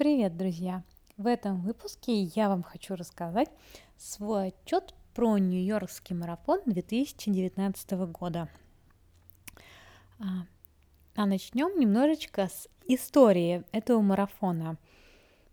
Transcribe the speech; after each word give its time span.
Привет, 0.00 0.34
друзья! 0.38 0.82
В 1.18 1.26
этом 1.26 1.60
выпуске 1.60 2.22
я 2.22 2.48
вам 2.48 2.62
хочу 2.62 2.96
рассказать 2.96 3.50
свой 3.98 4.46
отчет 4.46 4.94
про 5.12 5.36
Нью-Йоркский 5.36 6.16
марафон 6.16 6.62
2019 6.64 7.90
года. 8.10 8.48
А, 10.18 10.46
а 11.16 11.26
начнем 11.26 11.78
немножечко 11.78 12.48
с 12.48 12.66
истории 12.88 13.62
этого 13.72 14.00
марафона, 14.00 14.78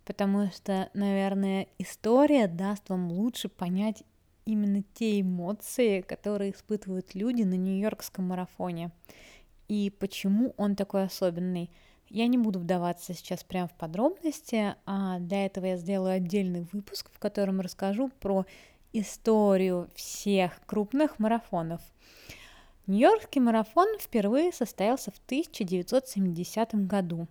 потому 0.06 0.50
что, 0.52 0.90
наверное, 0.94 1.68
история 1.78 2.48
даст 2.48 2.88
вам 2.88 3.12
лучше 3.12 3.50
понять 3.50 4.04
именно 4.46 4.82
те 4.94 5.20
эмоции, 5.20 6.00
которые 6.00 6.54
испытывают 6.54 7.16
люди 7.16 7.44
на 7.44 7.56
Нью-Йоркском 7.56 8.24
марафоне 8.24 8.92
и 9.68 9.90
почему 10.00 10.54
он 10.56 10.78
такой 10.78 11.04
особенный– 11.04 11.70
я 12.10 12.28
не 12.28 12.38
буду 12.38 12.60
вдаваться 12.60 13.14
сейчас 13.14 13.44
прямо 13.44 13.68
в 13.68 13.74
подробности, 13.74 14.76
а 14.86 15.20
для 15.20 15.46
этого 15.46 15.66
я 15.66 15.78
сделаю 15.78 16.16
отдельный 16.16 16.68
выпуск, 16.72 17.10
в 17.14 17.20
котором 17.20 17.60
расскажу 17.62 18.10
про 18.20 18.46
историю 18.94 19.90
всех 19.96 20.60
крупных 20.66 21.20
марафонов. 21.20 21.82
Нью-Йоркский 22.88 23.42
марафон 23.42 23.88
впервые 24.00 24.54
состоялся 24.54 25.12
в 25.12 25.18
1970 25.26 26.88
году. 26.88 27.28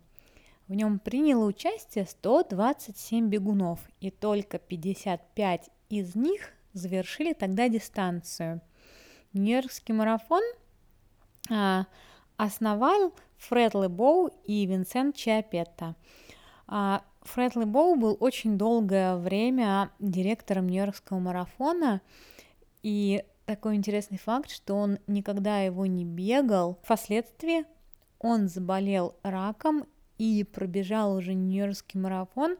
В 0.68 0.74
нем 0.74 0.98
приняло 0.98 1.46
участие 1.46 2.04
127 2.04 3.28
бегунов, 3.28 3.80
и 4.00 4.10
только 4.10 4.58
55 4.58 5.70
из 5.88 6.14
них 6.14 6.50
завершили 6.74 7.32
тогда 7.32 7.68
дистанцию. 7.68 8.60
Нью-Йоркский 9.32 9.94
марафон 9.94 10.42
а, 11.50 11.86
основал 12.36 13.12
Фред 13.38 13.74
Лебоу 13.74 14.30
и 14.44 14.66
Винсент 14.66 15.16
Чиапетта. 15.16 15.94
А, 16.66 17.02
Фред 17.22 17.56
Лебоу 17.56 17.96
был 17.96 18.16
очень 18.20 18.56
долгое 18.56 19.16
время 19.16 19.90
директором 19.98 20.68
Нью-Йоркского 20.68 21.18
марафона, 21.18 22.00
и 22.82 23.24
такой 23.46 23.76
интересный 23.76 24.18
факт, 24.18 24.50
что 24.50 24.74
он 24.74 24.98
никогда 25.06 25.60
его 25.60 25.86
не 25.86 26.04
бегал. 26.04 26.78
Впоследствии 26.82 27.64
он 28.18 28.48
заболел 28.48 29.16
раком 29.22 29.86
и 30.18 30.44
пробежал 30.44 31.14
уже 31.14 31.34
Нью-Йоркский 31.34 32.00
марафон, 32.00 32.56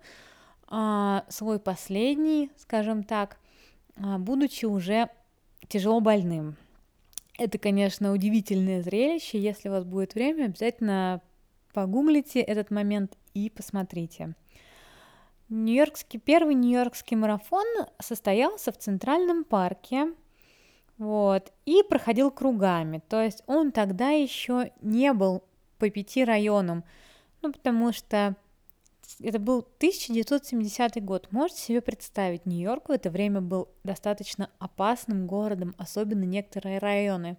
а, 0.69 1.25
свой 1.29 1.59
последний, 1.59 2.51
скажем 2.57 3.05
так, 3.05 3.39
а, 3.97 4.19
будучи 4.19 4.65
уже 4.65 5.09
тяжело 5.69 6.01
больным. 6.01 6.57
Это, 7.39 7.59
конечно, 7.59 8.13
удивительное 8.13 8.83
зрелище. 8.83 9.39
Если 9.39 9.69
у 9.69 9.73
вас 9.73 9.85
будет 9.85 10.15
время, 10.15 10.47
обязательно 10.47 11.21
погуглите 11.73 12.41
этот 12.41 12.71
момент 12.71 13.17
и 13.35 13.51
посмотрите. 13.51 14.35
Нью-Йоркский, 15.49 16.19
первый 16.19 16.55
Нью-Йоркский 16.55 17.17
марафон 17.17 17.67
состоялся 18.01 18.73
в 18.73 18.79
Центральном 18.79 19.45
парке, 19.45 20.13
вот, 20.99 21.53
и 21.67 21.83
проходил 21.89 22.31
кругами. 22.31 23.03
То 23.09 23.23
есть 23.23 23.43
он 23.47 23.71
тогда 23.71 24.11
еще 24.11 24.73
не 24.81 25.13
был 25.13 25.45
по 25.79 25.91
пяти 25.91 26.25
районам, 26.25 26.85
ну, 27.43 27.53
потому 27.53 27.93
что 27.93 28.35
это 29.21 29.39
был 29.39 29.59
1970 29.59 31.05
год. 31.05 31.29
Можете 31.31 31.61
себе 31.61 31.81
представить, 31.81 32.47
Нью-Йорк 32.47 32.89
в 32.89 32.93
это 32.93 33.11
время 33.11 33.41
был 33.41 33.69
достаточно 33.85 34.51
опасным 34.59 35.27
городом, 35.27 35.75
особенно 35.79 36.25
некоторые 36.25 36.79
районы. 36.79 37.37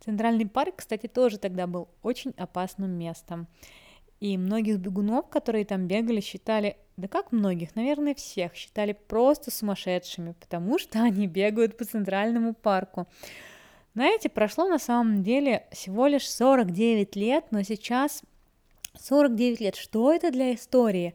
Центральный 0.00 0.46
парк, 0.46 0.76
кстати, 0.76 1.06
тоже 1.06 1.38
тогда 1.38 1.66
был 1.66 1.88
очень 2.02 2.32
опасным 2.36 2.90
местом. 2.90 3.46
И 4.20 4.38
многих 4.38 4.78
бегунов, 4.78 5.28
которые 5.28 5.64
там 5.64 5.86
бегали, 5.86 6.20
считали, 6.20 6.76
да 6.96 7.06
как 7.08 7.32
многих, 7.32 7.74
наверное, 7.74 8.14
всех, 8.14 8.54
считали 8.54 8.92
просто 8.92 9.50
сумасшедшими, 9.50 10.32
потому 10.40 10.78
что 10.78 11.00
они 11.02 11.26
бегают 11.26 11.76
по 11.76 11.84
Центральному 11.84 12.54
парку. 12.54 13.06
Знаете, 13.94 14.28
прошло 14.28 14.68
на 14.68 14.78
самом 14.78 15.22
деле 15.22 15.66
всего 15.72 16.06
лишь 16.06 16.28
49 16.28 17.16
лет, 17.16 17.46
но 17.50 17.62
сейчас 17.62 18.22
49 19.00 19.60
лет, 19.60 19.76
что 19.76 20.12
это 20.12 20.30
для 20.30 20.54
истории? 20.54 21.14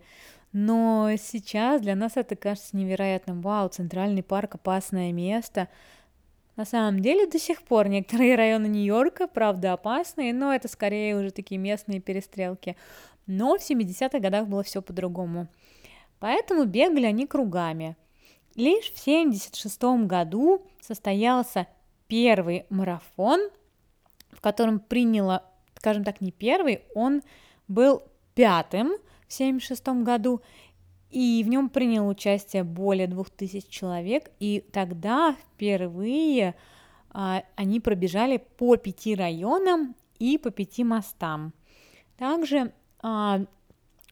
Но 0.53 1.09
сейчас 1.18 1.81
для 1.81 1.96
нас 1.96 2.14
это 2.16 2.36
кажется 2.36 2.75
невероятным. 2.75 3.42
Вау, 3.42 3.69
Центральный 3.69 4.24
парк– 4.24 4.56
опасное 4.56 5.12
место. 5.12 5.69
На 6.58 6.66
самом 6.66 7.00
деле 7.02 7.28
до 7.28 7.40
сих 7.40 7.64
пор 7.64 7.88
некоторые 7.88 8.36
районы 8.36 8.68
Нью-Йорка, 8.68 9.28
правда, 9.28 9.74
опасные, 9.74 10.34
но 10.34 10.53
это 10.53 10.68
скорее 10.68 11.16
уже 11.16 11.31
такие 11.31 11.58
местные 11.58 12.02
перестрелки. 12.02 12.75
Но 13.25 13.58
в 13.58 13.62
70-х 13.62 14.20
годах 14.20 14.47
было 14.47 14.64
все 14.64 14.81
по-другому. 14.81 15.47
Поэтому 16.20 16.66
бегали 16.66 17.06
они 17.06 17.25
кругами. 17.25 17.96
Лишь 18.56 18.91
в 18.91 19.00
76 19.00 19.81
году 20.06 20.68
состоялся 20.81 21.68
первый 22.08 22.66
марафон, 22.70 23.50
в 24.31 24.41
котором 24.41 24.80
приняло, 24.80 25.46
скажем 25.78 26.03
так, 26.03 26.20
не 26.20 26.31
первый, 26.31 26.81
он 26.94 27.22
был 27.72 28.04
пятым 28.36 28.90
в 29.28 29.34
1976 29.34 30.04
году, 30.04 30.42
и 31.09 31.42
в 31.44 31.50
нем 31.50 31.70
приняло 31.70 32.09
участие 32.09 32.64
более 32.64 33.08
2000 33.08 33.70
человек, 33.70 34.32
и 34.40 34.64
тогда 34.72 35.34
впервые 35.34 36.56
а, 37.09 37.44
они 37.56 37.80
пробежали 37.80 38.38
по 38.38 38.78
пяти 38.78 39.16
районам 39.16 39.96
и 40.20 40.38
по 40.38 40.52
пяти 40.52 40.84
мостам. 40.84 41.54
Также 42.18 42.74
а, 43.02 43.42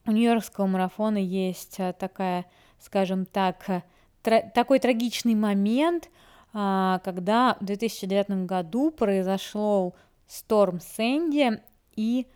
у 0.06 0.12
Нью-Йоркского 0.12 0.68
марафона 0.68 1.18
есть 1.18 1.80
а, 1.80 1.94
такая, 1.94 2.46
скажем 2.80 3.26
так, 3.26 3.84
тра- 4.22 4.52
такой 4.54 4.80
трагичный 4.80 5.36
момент, 5.36 6.10
а, 6.52 7.00
когда 7.00 7.56
в 7.62 7.66
2009 7.66 8.46
году 8.46 8.92
произошел 8.92 9.96
Сторм 10.28 10.80
Сэнди, 10.80 11.62
и 11.96 12.28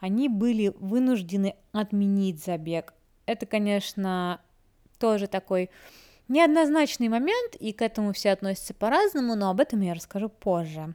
они 0.00 0.28
были 0.28 0.72
вынуждены 0.78 1.54
отменить 1.72 2.44
забег. 2.44 2.94
Это, 3.26 3.46
конечно, 3.46 4.40
тоже 4.98 5.26
такой 5.26 5.70
неоднозначный 6.28 7.08
момент, 7.08 7.56
и 7.58 7.72
к 7.72 7.82
этому 7.82 8.12
все 8.12 8.30
относятся 8.30 8.74
по-разному, 8.74 9.34
но 9.34 9.50
об 9.50 9.60
этом 9.60 9.80
я 9.80 9.94
расскажу 9.94 10.28
позже. 10.28 10.94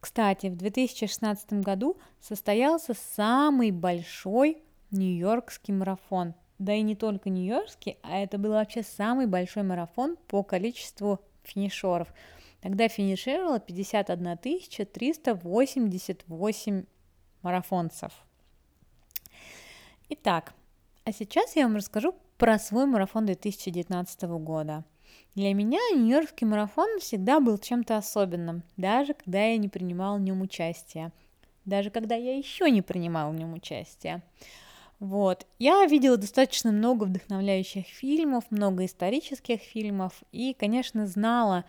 Кстати, 0.00 0.46
в 0.46 0.56
2016 0.56 1.52
году 1.54 1.98
состоялся 2.20 2.94
самый 3.14 3.70
большой 3.70 4.62
Нью-Йоркский 4.90 5.74
марафон. 5.74 6.34
Да 6.58 6.74
и 6.74 6.82
не 6.82 6.96
только 6.96 7.30
Нью-Йоркский, 7.30 7.98
а 8.02 8.18
это 8.18 8.38
был 8.38 8.50
вообще 8.50 8.82
самый 8.82 9.26
большой 9.26 9.62
марафон 9.62 10.16
по 10.26 10.42
количеству 10.42 11.20
финишеров. 11.42 12.08
Тогда 12.60 12.88
финишировало 12.88 13.60
51 13.60 14.38
388 14.38 16.84
марафонцев. 17.42 18.12
Итак, 20.08 20.54
а 21.04 21.12
сейчас 21.12 21.56
я 21.56 21.64
вам 21.64 21.76
расскажу 21.76 22.14
про 22.36 22.58
свой 22.58 22.86
марафон 22.86 23.26
2019 23.26 24.22
года. 24.22 24.84
Для 25.34 25.54
меня 25.54 25.78
Нью-Йоркский 25.94 26.46
марафон 26.46 26.98
всегда 27.00 27.40
был 27.40 27.58
чем-то 27.58 27.96
особенным, 27.96 28.62
даже 28.76 29.14
когда 29.14 29.44
я 29.44 29.56
не 29.56 29.68
принимала 29.68 30.16
в 30.16 30.20
нем 30.20 30.40
участие, 30.40 31.12
даже 31.64 31.90
когда 31.90 32.16
я 32.16 32.36
еще 32.36 32.70
не 32.70 32.82
принимала 32.82 33.30
в 33.30 33.36
нем 33.36 33.54
участие. 33.54 34.22
Вот. 34.98 35.46
Я 35.58 35.86
видела 35.86 36.16
достаточно 36.16 36.72
много 36.72 37.04
вдохновляющих 37.04 37.86
фильмов, 37.86 38.44
много 38.50 38.84
исторических 38.84 39.60
фильмов 39.60 40.22
и, 40.32 40.52
конечно, 40.52 41.06
знала, 41.06 41.64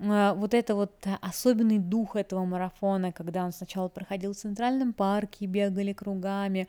вот 0.00 0.54
это 0.54 0.74
вот 0.74 0.92
э, 1.04 1.16
особенный 1.20 1.78
дух 1.78 2.16
этого 2.16 2.44
марафона, 2.46 3.12
когда 3.12 3.44
он 3.44 3.52
сначала 3.52 3.88
проходил 3.88 4.32
в 4.32 4.36
Центральном 4.36 4.94
парке, 4.94 5.44
бегали 5.44 5.92
кругами, 5.92 6.68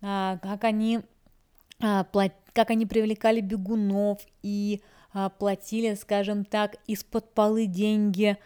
а, 0.00 0.38
как 0.38 0.62
они, 0.62 1.00
а, 1.82 2.06
как 2.52 2.70
они 2.70 2.86
привлекали 2.86 3.40
бегунов 3.40 4.20
и 4.42 4.82
платили, 5.38 5.94
скажем 5.94 6.44
так, 6.44 6.76
из-под 6.86 7.34
полы 7.34 7.66
деньги 7.66 8.38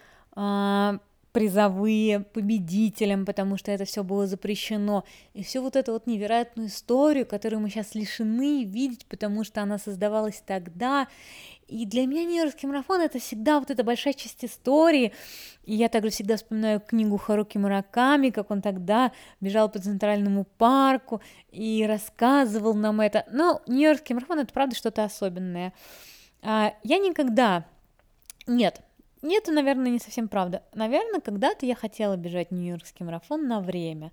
призовые 1.35 2.21
победителям, 2.21 3.25
потому 3.25 3.57
что 3.57 3.69
это 3.69 3.83
все 3.83 4.05
было 4.05 4.25
запрещено. 4.25 5.03
И 5.33 5.43
всю 5.43 5.61
вот 5.61 5.75
эту 5.75 5.91
вот 5.91 6.07
невероятную 6.07 6.69
историю, 6.69 7.25
которую 7.25 7.59
мы 7.59 7.69
сейчас 7.69 7.93
лишены 7.93 8.63
видеть, 8.63 9.05
потому 9.05 9.43
что 9.43 9.61
она 9.61 9.77
создавалась 9.77 10.41
тогда. 10.45 11.09
И 11.67 11.85
для 11.85 12.05
меня 12.05 12.23
Нью-Йоркский 12.23 12.69
марафон 12.69 13.01
это 13.01 13.19
всегда 13.19 13.59
вот 13.59 13.69
эта 13.69 13.83
большая 13.83 14.13
часть 14.13 14.45
истории. 14.45 15.11
И 15.65 15.75
я 15.75 15.89
также 15.89 16.09
всегда 16.09 16.37
вспоминаю 16.37 16.79
книгу 16.79 17.17
Харуки 17.17 17.57
Мураками, 17.57 18.29
как 18.29 18.49
он 18.49 18.61
тогда 18.61 19.11
бежал 19.41 19.67
по 19.67 19.79
Центральному 19.79 20.45
парку 20.57 21.21
и 21.51 21.85
рассказывал 21.85 22.75
нам 22.75 23.01
это. 23.01 23.25
Но 23.29 23.61
Нью-Йоркский 23.67 24.15
марафон 24.15 24.39
это 24.39 24.53
правда 24.53 24.73
что-то 24.73 25.03
особенное. 25.03 25.73
А, 26.41 26.73
я 26.83 26.97
никогда... 26.97 27.65
Нет, 28.47 28.81
нет, 29.25 29.43
это, 29.43 29.51
наверное, 29.51 29.91
не 29.91 29.99
совсем 29.99 30.27
правда. 30.27 30.63
Наверное, 30.73 31.19
когда-то 31.19 31.65
я 31.65 31.75
хотела 31.75 32.15
бежать 32.15 32.51
Нью-Йоркский 32.51 33.05
марафон 33.05 33.47
на 33.47 33.59
время. 33.59 34.11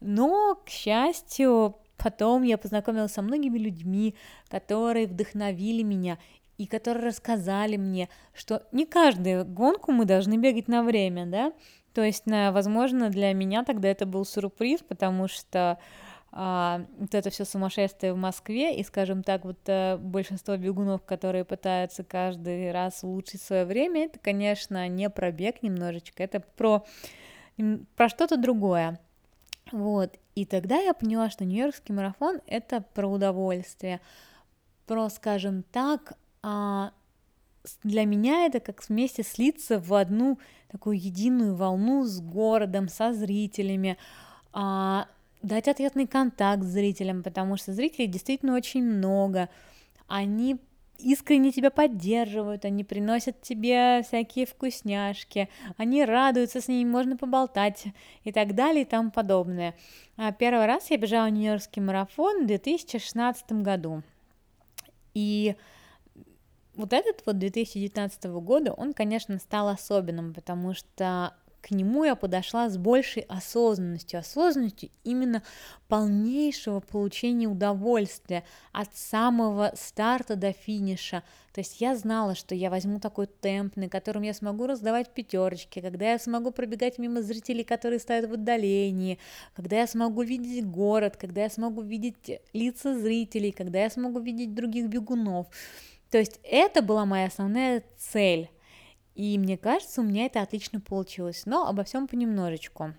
Но, 0.00 0.54
к 0.64 0.70
счастью, 0.70 1.76
Потом 2.02 2.42
я 2.42 2.56
познакомилась 2.56 3.12
со 3.12 3.22
многими 3.22 3.58
людьми, 3.58 4.14
которые 4.48 5.06
вдохновили 5.06 5.82
меня 5.82 6.18
и 6.56 6.66
которые 6.66 7.06
рассказали 7.06 7.76
мне, 7.76 8.08
что 8.32 8.62
не 8.72 8.86
каждую 8.86 9.44
гонку 9.44 9.92
мы 9.92 10.06
должны 10.06 10.38
бегать 10.38 10.68
на 10.68 10.82
время, 10.82 11.26
да, 11.26 11.52
то 11.92 12.02
есть, 12.02 12.24
возможно, 12.26 13.10
для 13.10 13.32
меня 13.34 13.64
тогда 13.64 13.88
это 13.88 14.06
был 14.06 14.24
сюрприз, 14.24 14.80
потому 14.80 15.28
что 15.28 15.78
а, 16.32 16.86
вот 16.98 17.14
это 17.14 17.30
все 17.30 17.44
сумасшествие 17.44 18.12
в 18.12 18.16
Москве, 18.16 18.76
и, 18.76 18.84
скажем 18.84 19.22
так, 19.22 19.44
вот 19.44 19.58
а, 19.66 19.96
большинство 19.98 20.56
бегунов, 20.56 21.02
которые 21.02 21.44
пытаются 21.44 22.04
каждый 22.04 22.70
раз 22.70 23.02
улучшить 23.02 23.42
свое 23.42 23.64
время, 23.64 24.04
это, 24.04 24.18
конечно, 24.18 24.86
не 24.88 25.10
про 25.10 25.32
бег 25.32 25.62
немножечко, 25.62 26.22
это 26.22 26.40
про, 26.40 26.84
про 27.96 28.08
что-то 28.08 28.36
другое. 28.36 29.00
Вот, 29.72 30.16
и 30.34 30.44
тогда 30.44 30.78
я 30.78 30.94
поняла, 30.94 31.30
что 31.30 31.44
Нью-Йоркский 31.44 31.94
марафон— 31.94 32.40
это 32.46 32.80
про 32.80 33.08
удовольствие, 33.08 34.00
про, 34.86 35.08
скажем 35.08 35.64
так, 35.64 36.14
а, 36.42 36.92
для 37.82 38.04
меня 38.04 38.46
это 38.46 38.60
как 38.60 38.88
вместе 38.88 39.22
слиться 39.22 39.78
в 39.78 39.92
одну 39.94 40.38
такую 40.68 40.98
единую 40.98 41.54
волну 41.54 42.04
с 42.04 42.20
городом, 42.20 42.88
со 42.88 43.12
зрителями, 43.12 43.98
а, 44.52 45.08
дать 45.42 45.68
ответный 45.68 46.06
контакт 46.06 46.62
с 46.62 46.66
зрителем, 46.66 47.22
потому 47.22 47.56
что 47.56 47.72
зрителей 47.72 48.06
действительно 48.06 48.54
очень 48.54 48.84
много, 48.84 49.48
они 50.06 50.58
искренне 50.98 51.50
тебя 51.50 51.70
поддерживают, 51.70 52.64
они 52.64 52.84
приносят 52.84 53.40
тебе 53.40 54.02
всякие 54.02 54.46
вкусняшки, 54.46 55.48
они 55.76 56.04
радуются 56.04 56.60
с 56.60 56.68
ними, 56.68 56.88
можно 56.88 57.16
поболтать 57.16 57.84
и 58.24 58.32
так 58.32 58.54
далее 58.54 58.82
и 58.82 58.86
тому 58.86 59.10
подобное. 59.10 59.74
А 60.16 60.32
первый 60.32 60.66
раз 60.66 60.90
я 60.90 60.96
бежала 60.96 61.30
Нью-Йоркский 61.30 61.82
марафон 61.82 62.44
в 62.44 62.46
2016 62.46 63.52
году. 63.52 64.02
И 65.14 65.56
вот 66.74 66.92
этот 66.92 67.24
вот 67.26 67.38
2019 67.38 68.24
года, 68.24 68.72
он, 68.72 68.92
конечно, 68.92 69.38
стал 69.38 69.68
особенным, 69.68 70.32
потому 70.34 70.74
что 70.74 71.34
к 71.60 71.70
нему 71.72 72.04
я 72.04 72.14
подошла 72.14 72.68
с 72.70 72.76
большей 72.78 73.22
осознанностью, 73.22 74.20
осознанностью 74.20 74.90
именно 75.04 75.42
полнейшего 75.88 76.80
получения 76.80 77.48
удовольствия 77.48 78.44
от 78.72 78.96
самого 78.96 79.72
старта 79.74 80.36
до 80.36 80.52
финиша. 80.52 81.22
То 81.52 81.60
есть 81.60 81.80
я 81.80 81.96
знала, 81.96 82.34
что 82.34 82.54
я 82.54 82.70
возьму 82.70 83.00
такой 83.00 83.26
темп, 83.26 83.76
на 83.76 83.88
котором 83.88 84.22
я 84.22 84.32
смогу 84.32 84.66
раздавать 84.66 85.12
пятерочки, 85.12 85.80
когда 85.80 86.12
я 86.12 86.18
смогу 86.18 86.50
пробегать 86.50 86.98
мимо 86.98 87.22
зрителей, 87.22 87.64
которые 87.64 87.98
стоят 87.98 88.28
в 88.28 88.34
отдалении, 88.34 89.18
когда 89.54 89.80
я 89.80 89.86
смогу 89.86 90.22
видеть 90.22 90.64
город, 90.66 91.16
когда 91.16 91.42
я 91.42 91.50
смогу 91.50 91.82
видеть 91.82 92.40
лица 92.52 92.98
зрителей, 92.98 93.52
когда 93.52 93.82
я 93.82 93.90
смогу 93.90 94.20
видеть 94.20 94.54
других 94.54 94.86
бегунов. 94.86 95.48
То 96.10 96.18
есть 96.18 96.40
это 96.42 96.82
была 96.82 97.04
моя 97.04 97.26
основная 97.26 97.82
цель. 97.98 98.50
И 99.14 99.38
мне 99.38 99.58
кажется, 99.58 100.00
у 100.00 100.04
меня 100.04 100.26
это 100.26 100.40
отлично 100.40 100.80
получилось. 100.80 101.42
Но 101.46 101.66
обо 101.66 101.84
всем 101.84 102.08
понемножечку. 102.08 102.94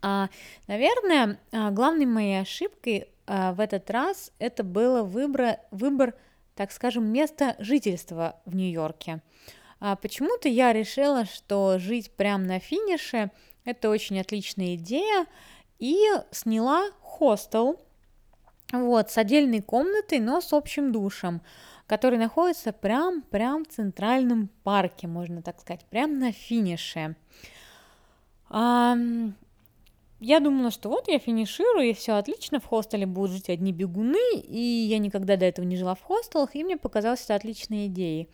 А, 0.00 0.28
наверное, 0.66 1.38
а, 1.52 1.70
главной 1.70 2.06
моей 2.06 2.40
ошибкой 2.40 3.08
а, 3.26 3.52
в 3.52 3.60
этот 3.60 3.90
раз 3.90 4.32
это 4.38 4.64
было 4.64 5.02
выбор, 5.02 5.58
выбор, 5.70 6.14
так 6.54 6.72
скажем, 6.72 7.04
места 7.12 7.56
жительства 7.58 8.40
в 8.44 8.54
Нью-Йорке. 8.54 9.22
А, 9.80 9.96
почему-то 9.96 10.48
я 10.48 10.72
решила, 10.72 11.24
что 11.24 11.78
жить 11.78 12.10
прямо 12.12 12.44
на 12.44 12.58
финише 12.60 13.30
это 13.68 13.90
очень 13.90 14.18
отличная 14.18 14.76
идея, 14.76 15.26
и 15.78 15.98
сняла 16.30 16.90
хостел, 17.02 17.80
вот, 18.72 19.10
с 19.10 19.18
отдельной 19.18 19.60
комнатой, 19.60 20.18
но 20.20 20.40
с 20.40 20.52
общим 20.52 20.90
душем 20.90 21.42
который 21.88 22.18
находится 22.18 22.72
прям, 22.72 23.22
прям 23.22 23.64
в 23.64 23.68
центральном 23.68 24.50
парке, 24.62 25.08
можно 25.08 25.42
так 25.42 25.58
сказать, 25.58 25.84
прям 25.86 26.18
на 26.18 26.32
финише. 26.32 27.16
А, 28.50 28.94
я 30.20 30.40
думала, 30.40 30.70
что 30.70 30.90
вот 30.90 31.08
я 31.08 31.18
финиширую, 31.18 31.88
и 31.88 31.94
все 31.94 32.12
отлично, 32.12 32.60
в 32.60 32.66
хостеле 32.66 33.06
будут 33.06 33.32
жить 33.32 33.48
одни 33.48 33.72
бегуны, 33.72 34.36
и 34.36 34.60
я 34.60 34.98
никогда 34.98 35.36
до 35.36 35.46
этого 35.46 35.64
не 35.64 35.76
жила 35.76 35.94
в 35.94 36.02
хостелах, 36.02 36.54
и 36.54 36.62
мне 36.62 36.76
показалось 36.76 37.24
это 37.24 37.34
отличной 37.34 37.86
идеей. 37.86 38.28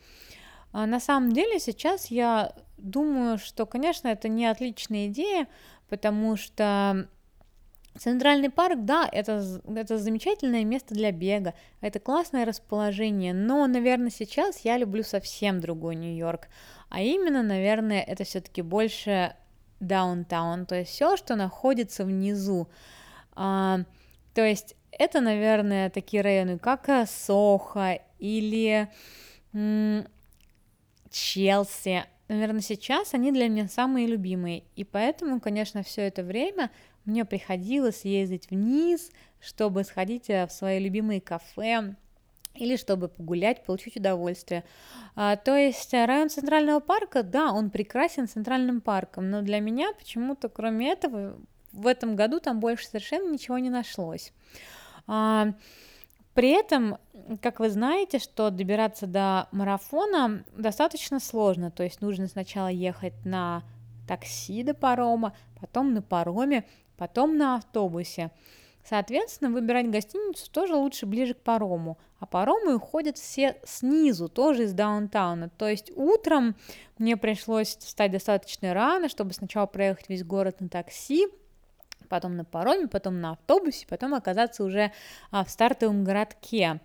А 0.73 0.85
на 0.85 0.99
самом 0.99 1.31
деле 1.31 1.57
сейчас 1.59 2.07
я 2.07 2.53
думаю, 2.77 3.37
что, 3.37 3.65
конечно, 3.65 4.09
это 4.09 4.27
не 4.27 4.47
отличная 4.47 5.07
идея, 5.07 5.47
потому 5.87 6.35
что 6.35 7.07
Центральный 7.97 8.49
парк, 8.49 8.79
да, 8.81 9.07
это, 9.09 9.41
это 9.73 9.97
замечательное 9.97 10.65
место 10.65 10.93
для 10.93 11.13
бега, 11.13 11.53
это 11.79 11.99
классное 11.99 12.43
расположение, 12.43 13.33
но, 13.33 13.65
наверное, 13.67 14.09
сейчас 14.09 14.59
я 14.59 14.77
люблю 14.77 15.01
совсем 15.03 15.61
другой 15.61 15.95
Нью-Йорк, 15.95 16.49
а 16.89 17.01
именно, 17.01 17.41
наверное, 17.41 18.01
это 18.01 18.25
все-таки 18.25 18.61
больше 18.61 19.35
даунтаун, 19.79 20.65
то 20.65 20.75
есть 20.75 20.91
все, 20.91 21.15
что 21.15 21.35
находится 21.35 22.03
внизу. 22.03 22.67
А, 23.33 23.79
то 24.33 24.45
есть 24.45 24.75
это, 24.91 25.21
наверное, 25.21 25.89
такие 25.89 26.21
районы, 26.21 26.57
как 26.57 26.89
Сохо 27.07 27.99
или 28.19 28.89
м- 29.53 30.05
Челси. 31.11 32.05
Наверное, 32.27 32.61
сейчас 32.61 33.13
они 33.13 33.31
для 33.31 33.47
меня 33.47 33.67
самые 33.67 34.07
любимые, 34.07 34.63
и 34.75 34.83
поэтому, 34.83 35.39
конечно, 35.39 35.83
все 35.83 36.01
это 36.01 36.23
время 36.23 36.71
мне 37.05 37.25
приходилось 37.25 38.05
ездить 38.05 38.49
вниз, 38.49 39.11
чтобы 39.39 39.83
сходить 39.83 40.29
э, 40.29 40.47
в 40.47 40.51
свои 40.51 40.79
любимые 40.79 41.21
кафе, 41.21 41.95
или 42.55 42.77
чтобы 42.77 43.07
погулять, 43.07 43.63
получить 43.63 43.97
удовольствие. 43.97 44.63
А, 45.15 45.35
то 45.35 45.55
есть 45.55 45.93
э, 45.93 46.05
район 46.05 46.29
Центрального 46.29 46.79
парка, 46.79 47.23
да, 47.23 47.51
он 47.51 47.69
прекрасен 47.69 48.27
центральным 48.27 48.81
парком, 48.81 49.29
но 49.29 49.41
для 49.41 49.59
меня 49.59 49.93
почему-то, 49.93 50.49
кроме 50.49 50.91
этого, 50.91 51.37
в 51.71 51.87
этом 51.87 52.15
году 52.15 52.39
там 52.39 52.59
больше 52.59 52.87
совершенно 52.87 53.31
ничего 53.31 53.57
не 53.57 53.69
нашлось. 53.69 54.33
А, 55.07 55.53
при 56.33 56.49
этом, 56.49 56.97
как 57.41 57.59
вы 57.59 57.69
знаете, 57.69 58.19
что 58.19 58.49
добираться 58.49 59.07
до 59.07 59.47
марафона 59.51 60.43
достаточно 60.57 61.19
сложно, 61.19 61.71
то 61.71 61.83
есть 61.83 62.01
нужно 62.01 62.27
сначала 62.27 62.67
ехать 62.67 63.13
на 63.25 63.63
такси 64.07 64.63
до 64.63 64.73
парома, 64.73 65.33
потом 65.59 65.93
на 65.93 66.01
пароме, 66.01 66.65
потом 66.97 67.37
на 67.37 67.55
автобусе. 67.55 68.31
Соответственно, 68.87 69.49
выбирать 69.49 69.89
гостиницу 69.89 70.49
тоже 70.51 70.75
лучше 70.75 71.07
ближе 71.07 71.33
к 71.33 71.41
парому. 71.41 71.97
А 72.19 72.27
паромы 72.27 72.75
уходят 72.75 73.17
все 73.17 73.57
снизу, 73.65 74.29
тоже 74.29 74.63
из 74.63 74.73
даунтауна. 74.73 75.49
То 75.49 75.67
есть 75.67 75.91
утром 75.95 76.55
мне 76.99 77.17
пришлось 77.17 77.77
встать 77.77 78.11
достаточно 78.11 78.73
рано, 78.73 79.09
чтобы 79.09 79.33
сначала 79.33 79.65
проехать 79.65 80.07
весь 80.09 80.23
город 80.23 80.61
на 80.61 80.69
такси, 80.69 81.27
потом 82.09 82.37
на 82.37 82.45
пароме, 82.45 82.87
потом 82.87 83.19
на 83.19 83.31
автобусе, 83.31 83.87
потом 83.87 84.13
оказаться 84.13 84.63
уже 84.63 84.91
а, 85.31 85.43
в 85.43 85.49
стартовом 85.49 86.03
городке. 86.03 86.79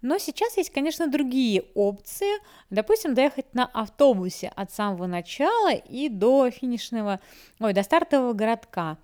Но 0.00 0.18
сейчас 0.18 0.56
есть, 0.56 0.70
конечно, 0.70 1.06
другие 1.06 1.64
опции. 1.74 2.32
Допустим, 2.70 3.14
доехать 3.14 3.54
на 3.54 3.66
автобусе 3.66 4.52
от 4.56 4.72
самого 4.72 5.06
начала 5.06 5.72
и 5.72 6.08
до 6.08 6.50
финишного, 6.50 7.20
ой, 7.60 7.72
до 7.72 7.82
стартового 7.82 8.32
городка. 8.32 8.96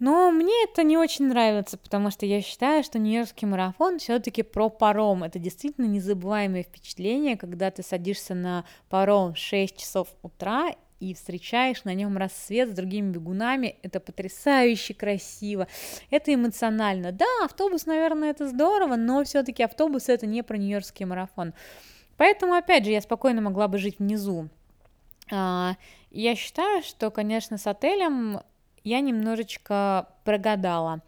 Но 0.00 0.30
мне 0.30 0.52
это 0.64 0.82
не 0.82 0.98
очень 0.98 1.28
нравится, 1.28 1.78
потому 1.78 2.10
что 2.10 2.26
я 2.26 2.42
считаю, 2.42 2.82
что 2.82 2.98
Нью-Йоркский 2.98 3.46
марафон 3.46 3.98
все-таки 3.98 4.42
про 4.42 4.68
паром. 4.68 5.22
Это 5.22 5.38
действительно 5.38 5.86
незабываемое 5.86 6.64
впечатление, 6.64 7.36
когда 7.36 7.70
ты 7.70 7.82
садишься 7.82 8.34
на 8.34 8.64
паром 8.88 9.34
в 9.34 9.38
6 9.38 9.76
часов 9.76 10.08
утра 10.22 10.70
и 11.00 11.14
встречаешь 11.14 11.84
на 11.84 11.94
нем 11.94 12.16
рассвет 12.16 12.70
с 12.70 12.72
другими 12.72 13.12
бегунами. 13.12 13.76
Это 13.82 14.00
потрясающе 14.00 14.94
красиво, 14.94 15.68
это 16.10 16.34
эмоционально. 16.34 17.12
Да, 17.12 17.26
автобус, 17.44 17.86
наверное, 17.86 18.30
это 18.30 18.48
здорово, 18.48 18.96
но 18.96 19.22
все-таки 19.24 19.62
автобус 19.62 20.08
это 20.08 20.26
не 20.26 20.42
про 20.42 20.56
Нью-Йоркский 20.56 21.06
марафон. 21.06 21.54
Поэтому, 22.16 22.54
опять 22.54 22.84
же, 22.84 22.90
я 22.90 23.00
спокойно 23.00 23.40
могла 23.40 23.68
бы 23.68 23.78
жить 23.78 23.98
внизу. 23.98 24.48
А, 25.32 25.76
я 26.10 26.34
считаю, 26.34 26.82
что, 26.82 27.10
конечно, 27.10 27.58
с 27.58 27.66
отелем 27.66 28.40
я 28.84 29.00
немножечко 29.00 30.08
прогадала. 30.24 31.00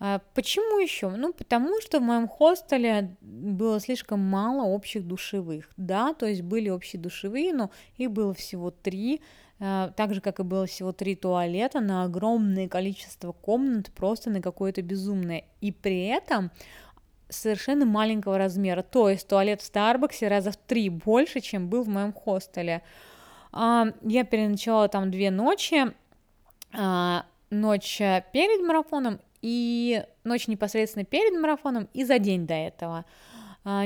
А, 0.00 0.20
почему 0.34 0.78
еще? 0.78 1.08
Ну, 1.08 1.32
потому 1.32 1.80
что 1.80 2.00
в 2.00 2.02
моем 2.02 2.26
хостеле 2.26 3.16
было 3.20 3.80
слишком 3.80 4.20
мало 4.20 4.64
общих 4.64 5.06
душевых. 5.06 5.70
Да, 5.76 6.12
то 6.14 6.26
есть 6.26 6.42
были 6.42 6.68
общие 6.68 7.00
душевые, 7.00 7.54
но 7.54 7.70
их 7.96 8.10
было 8.10 8.34
всего 8.34 8.70
три. 8.70 9.20
А, 9.60 9.90
так 9.96 10.12
же, 10.14 10.20
как 10.20 10.40
и 10.40 10.42
было 10.42 10.66
всего 10.66 10.92
три 10.92 11.14
туалета 11.14 11.80
на 11.80 12.02
огромное 12.04 12.68
количество 12.68 13.32
комнат, 13.32 13.90
просто 13.92 14.30
на 14.30 14.42
какое-то 14.42 14.82
безумное. 14.82 15.44
И 15.60 15.70
при 15.70 16.06
этом 16.06 16.50
совершенно 17.28 17.86
маленького 17.86 18.38
размера. 18.38 18.82
То 18.82 19.08
есть 19.08 19.28
туалет 19.28 19.60
в 19.60 19.64
Старбаксе 19.64 20.26
раза 20.26 20.50
в 20.50 20.56
три 20.56 20.88
больше, 20.88 21.40
чем 21.40 21.68
был 21.68 21.84
в 21.84 21.88
моем 21.88 22.12
хостеле. 22.12 22.82
А, 23.52 23.86
я 24.02 24.24
переночевала 24.24 24.88
там 24.88 25.10
две 25.10 25.30
ночи, 25.30 25.92
ночь 26.72 27.98
перед 27.98 28.66
марафоном 28.66 29.20
и 29.42 30.04
ночь 30.24 30.48
непосредственно 30.48 31.04
перед 31.04 31.38
марафоном, 31.40 31.88
и 31.94 32.04
за 32.04 32.18
день 32.18 32.46
до 32.46 32.54
этого. 32.54 33.04
А, 33.64 33.84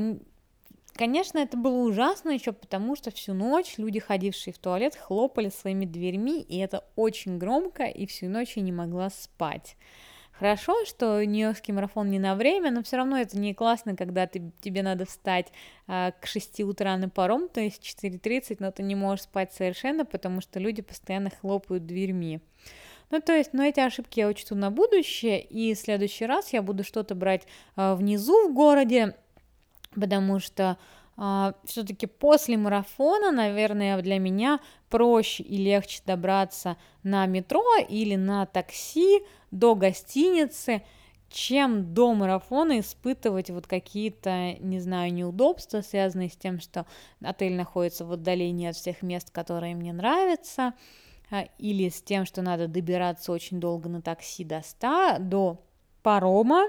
конечно, 0.95 1.39
это 1.39 1.57
было 1.57 1.77
ужасно 1.89 2.31
еще 2.31 2.53
потому, 2.53 2.97
что 2.97 3.11
всю 3.11 3.35
ночь 3.35 3.75
люди, 3.79 4.01
ходившие 4.01 4.53
в 4.53 4.59
туалет, 4.59 4.97
хлопали 4.97 5.49
своими 5.49 5.85
дверьми, 5.85 6.41
и 6.41 6.59
это 6.59 6.85
очень 6.97 7.39
громко, 7.39 7.85
и 7.85 8.07
всю 8.07 8.29
ночь 8.29 8.57
я 8.57 8.63
не 8.63 8.73
могла 8.73 9.11
спать. 9.11 9.77
Хорошо, 10.39 10.85
что 10.85 11.25
Нью-Йоркский 11.25 11.73
марафон 11.73 12.11
не 12.11 12.19
на 12.19 12.35
время, 12.35 12.73
но 12.73 12.83
все 12.83 12.97
равно 12.97 13.19
это 13.19 13.39
не 13.39 13.55
классно, 13.55 13.95
когда 13.95 14.27
ты, 14.27 14.51
тебе 14.61 14.83
надо 14.83 15.07
встать 15.07 15.53
а, 15.87 16.11
к 16.11 16.27
6 16.27 16.61
утра 16.61 16.97
на 16.97 17.09
паром, 17.09 17.49
то 17.49 17.61
есть 17.61 17.83
4.30, 17.83 18.57
но 18.59 18.73
ты 18.73 18.83
не 18.83 18.97
можешь 18.97 19.25
спать 19.25 19.53
совершенно, 19.53 20.05
потому 20.05 20.41
что 20.41 20.59
люди 20.59 20.83
постоянно 20.83 21.31
хлопают 21.31 21.87
дверьми. 21.87 22.41
Ну, 23.11 23.21
то 23.21 23.33
есть, 23.33 23.53
но 23.53 23.63
эти 23.63 23.79
ошибки 23.79 24.19
я 24.19 24.27
учту 24.27 24.57
на 24.57 24.73
будущее, 24.73 25.41
и 25.41 25.73
в 25.73 25.79
следующий 25.79 26.27
раз 26.27 26.53
я 26.53 26.63
буду 26.63 26.83
что-то 26.83 27.15
брать 27.15 27.47
а, 27.77 27.95
внизу 27.95 28.49
в 28.49 28.55
городе, 28.55 29.15
потому 29.95 30.41
что 30.41 30.79
все-таки 31.17 32.07
после 32.07 32.57
марафона, 32.57 33.31
наверное, 33.31 34.01
для 34.03 34.19
меня 34.19 34.61
проще 34.89 35.45
и 35.45 35.57
легче 35.57 36.01
добраться 36.05 36.77
на 37.03 37.27
метро 37.27 37.65
или 37.89 38.17
на 38.17 38.47
такси 38.47 39.23
до 39.53 39.77
гостиницы, 39.77 40.83
чем 41.29 41.95
до 41.95 42.15
марафона 42.15 42.81
испытывать 42.81 43.51
вот 43.51 43.67
какие-то, 43.67 44.55
не 44.61 44.81
знаю, 44.81 45.13
неудобства, 45.13 45.81
связанные 45.81 46.31
с 46.31 46.37
тем, 46.37 46.61
что 46.61 46.87
отель 47.23 47.55
находится 47.55 48.05
в 48.05 48.13
отдалении 48.13 48.69
от 48.69 48.77
всех 48.77 49.03
мест, 49.03 49.31
которые 49.31 49.75
мне 49.75 49.93
нравятся, 49.93 50.75
а, 51.31 51.47
или 51.59 51.89
с 51.89 52.03
тем, 52.03 52.25
что 52.25 52.43
надо 52.43 52.69
добираться 52.69 53.33
очень 53.33 53.59
долго 53.59 53.89
на 53.89 54.03
такси 54.03 54.45
до 54.45 54.63
100, 54.63 55.17
до 55.21 55.61
парома, 56.03 56.67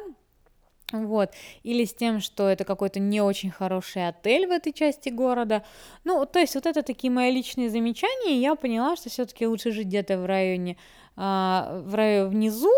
вот, 0.92 1.32
или 1.64 1.86
с 1.86 1.94
тем, 1.94 2.20
что 2.20 2.48
это 2.48 2.64
какой-то 2.64 3.00
не 3.00 3.22
очень 3.22 3.50
хороший 3.50 4.08
отель 4.08 4.48
в 4.48 4.52
этой 4.52 4.72
части 4.72 5.10
города. 5.10 5.64
Ну, 6.04 6.26
то 6.26 6.40
есть 6.40 6.56
вот 6.56 6.66
это 6.66 6.84
такие 6.84 7.12
мои 7.12 7.32
личные 7.32 7.70
замечания, 7.70 8.40
я 8.40 8.56
поняла, 8.56 8.96
что 8.96 9.10
все-таки 9.10 9.48
лучше 9.48 9.72
жить 9.72 9.88
где-то 9.88 10.20
в 10.20 10.26
районе, 10.26 10.78
а, 11.16 11.82
в 11.86 11.96
районе 11.96 12.30
внизу, 12.30 12.74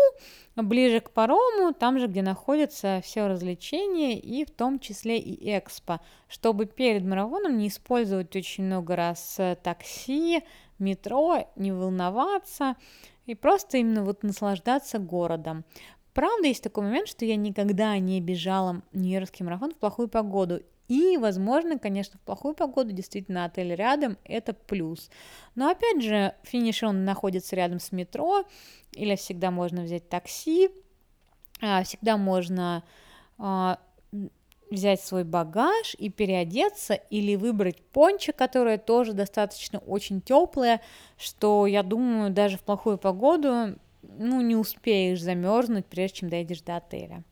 ближе 0.56 1.00
к 1.00 1.10
парому, 1.10 1.72
там 1.72 1.98
же, 1.98 2.06
где 2.06 2.22
находятся 2.22 3.00
все 3.04 3.28
развлечения, 3.28 4.18
и 4.18 4.44
в 4.44 4.50
том 4.50 4.78
числе 4.78 5.18
и 5.18 5.56
экспо, 5.56 6.00
чтобы 6.28 6.66
перед 6.66 7.04
марафоном 7.04 7.58
не 7.58 7.68
использовать 7.68 8.34
очень 8.34 8.64
много 8.64 8.96
раз 8.96 9.36
э, 9.38 9.56
такси, 9.62 10.42
метро, 10.78 11.48
не 11.56 11.72
волноваться, 11.72 12.76
и 13.26 13.34
просто 13.34 13.76
именно 13.76 14.04
вот 14.04 14.22
наслаждаться 14.22 14.98
городом. 14.98 15.64
Правда, 16.14 16.48
есть 16.48 16.62
такой 16.62 16.84
момент, 16.84 17.08
что 17.08 17.24
я 17.24 17.36
никогда 17.36 17.96
не 17.98 18.20
бежала 18.20 18.82
Нью-Йоркский 18.92 19.44
марафон 19.44 19.72
в 19.72 19.76
плохую 19.76 20.08
погоду. 20.08 20.62
И, 20.88 21.18
возможно, 21.18 21.78
конечно, 21.78 22.18
в 22.18 22.22
плохую 22.22 22.54
погоду 22.54 22.92
действительно 22.92 23.44
отель 23.44 23.74
рядом– 23.74 24.16
это 24.24 24.54
плюс. 24.54 25.10
Но, 25.54 25.70
опять 25.70 26.02
же, 26.02 26.34
финиш 26.42 26.82
он 26.82 27.04
находится 27.04 27.54
рядом 27.56 27.78
с 27.78 27.92
метро, 27.92 28.44
или 28.92 29.14
всегда 29.16 29.50
можно 29.50 29.82
взять 29.82 30.08
такси, 30.08 30.70
а, 31.60 31.82
всегда 31.82 32.16
можно 32.16 32.84
а, 33.36 33.78
взять 34.70 35.02
свой 35.02 35.24
багаж 35.24 35.94
и 35.98 36.08
переодеться, 36.08 36.94
или 36.94 37.36
выбрать 37.36 37.82
пончо, 37.82 38.32
которое 38.32 38.78
тоже 38.78 39.12
достаточно 39.12 39.80
очень 39.80 40.22
теплое, 40.22 40.80
что, 41.18 41.66
я 41.66 41.82
думаю, 41.82 42.30
даже 42.30 42.56
в 42.56 42.62
плохую 42.62 42.96
погоду 42.96 43.76
ну, 44.18 44.40
не 44.40 44.56
успеешь 44.56 45.22
замерзнуть, 45.22 45.86
прежде 45.86 46.18
чем 46.18 46.28
дойдешь 46.28 46.62
до 46.62 46.76
отеля. 46.76 47.24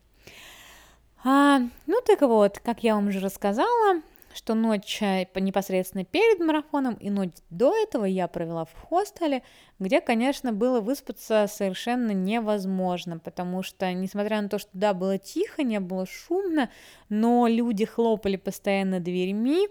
А, 1.23 1.59
ну, 1.85 2.01
так 2.05 2.21
вот, 2.21 2.59
как 2.59 2.83
я 2.83 2.95
вам 2.95 3.07
уже 3.07 3.19
рассказала, 3.19 4.01
что 4.33 4.53
ночь 4.53 5.01
э, 5.01 5.25
непосредственно 5.35 6.05
перед 6.05 6.39
марафоном 6.39 6.93
и 6.95 7.09
ночь 7.09 7.31
до 7.49 7.75
этого 7.75 8.05
я 8.05 8.27
провела 8.27 8.65
в 8.65 8.73
хостеле, 8.73 9.43
где, 9.79 9.99
конечно, 9.99 10.53
было 10.53 10.79
выспаться 10.79 11.47
совершенно 11.49 12.11
невозможно, 12.11 13.17
потому 13.17 13.63
что, 13.63 13.91
несмотря 13.93 14.41
на 14.41 14.49
то, 14.49 14.59
что 14.59 14.69
да, 14.73 14.93
было 14.93 15.17
тихо, 15.17 15.63
не 15.63 15.79
было 15.79 16.05
шумно, 16.05 16.69
но 17.09 17.47
люди 17.47 17.85
хлопали 17.85 18.37
постоянно 18.37 18.99
дверьми, 18.99 19.67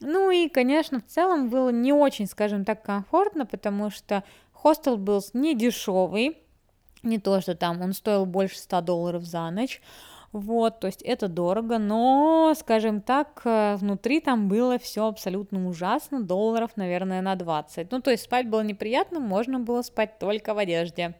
ну 0.00 0.30
и, 0.30 0.48
конечно, 0.48 1.00
в 1.00 1.06
целом 1.06 1.50
было 1.50 1.70
не 1.70 1.92
очень, 1.92 2.26
скажем 2.26 2.64
так, 2.64 2.82
комфортно, 2.82 3.46
потому 3.46 3.90
что 3.90 4.24
Хостел 4.52 4.96
был 4.96 5.22
не 5.34 5.54
дешевый, 5.54 6.38
не 7.02 7.18
то, 7.18 7.40
что 7.40 7.54
там 7.54 7.80
он 7.80 7.92
стоил 7.92 8.26
больше 8.26 8.58
100 8.58 8.80
долларов 8.82 9.24
за 9.24 9.50
ночь, 9.50 9.80
вот, 10.32 10.80
то 10.80 10.86
есть 10.86 11.00
это 11.02 11.26
дорого, 11.26 11.78
но, 11.78 12.54
скажем 12.58 13.00
так, 13.00 13.40
э, 13.44 13.76
внутри 13.76 14.20
там 14.20 14.48
было 14.48 14.78
все 14.78 15.06
абсолютно 15.06 15.66
ужасно, 15.66 16.22
долларов, 16.22 16.72
наверное, 16.76 17.22
на 17.22 17.34
20. 17.34 17.90
Ну, 17.90 18.00
то 18.02 18.10
есть 18.10 18.24
спать 18.24 18.46
было 18.46 18.62
неприятно, 18.62 19.20
можно 19.20 19.58
было 19.58 19.80
спать 19.80 20.18
только 20.18 20.52
в 20.52 20.58
одежде. 20.58 21.14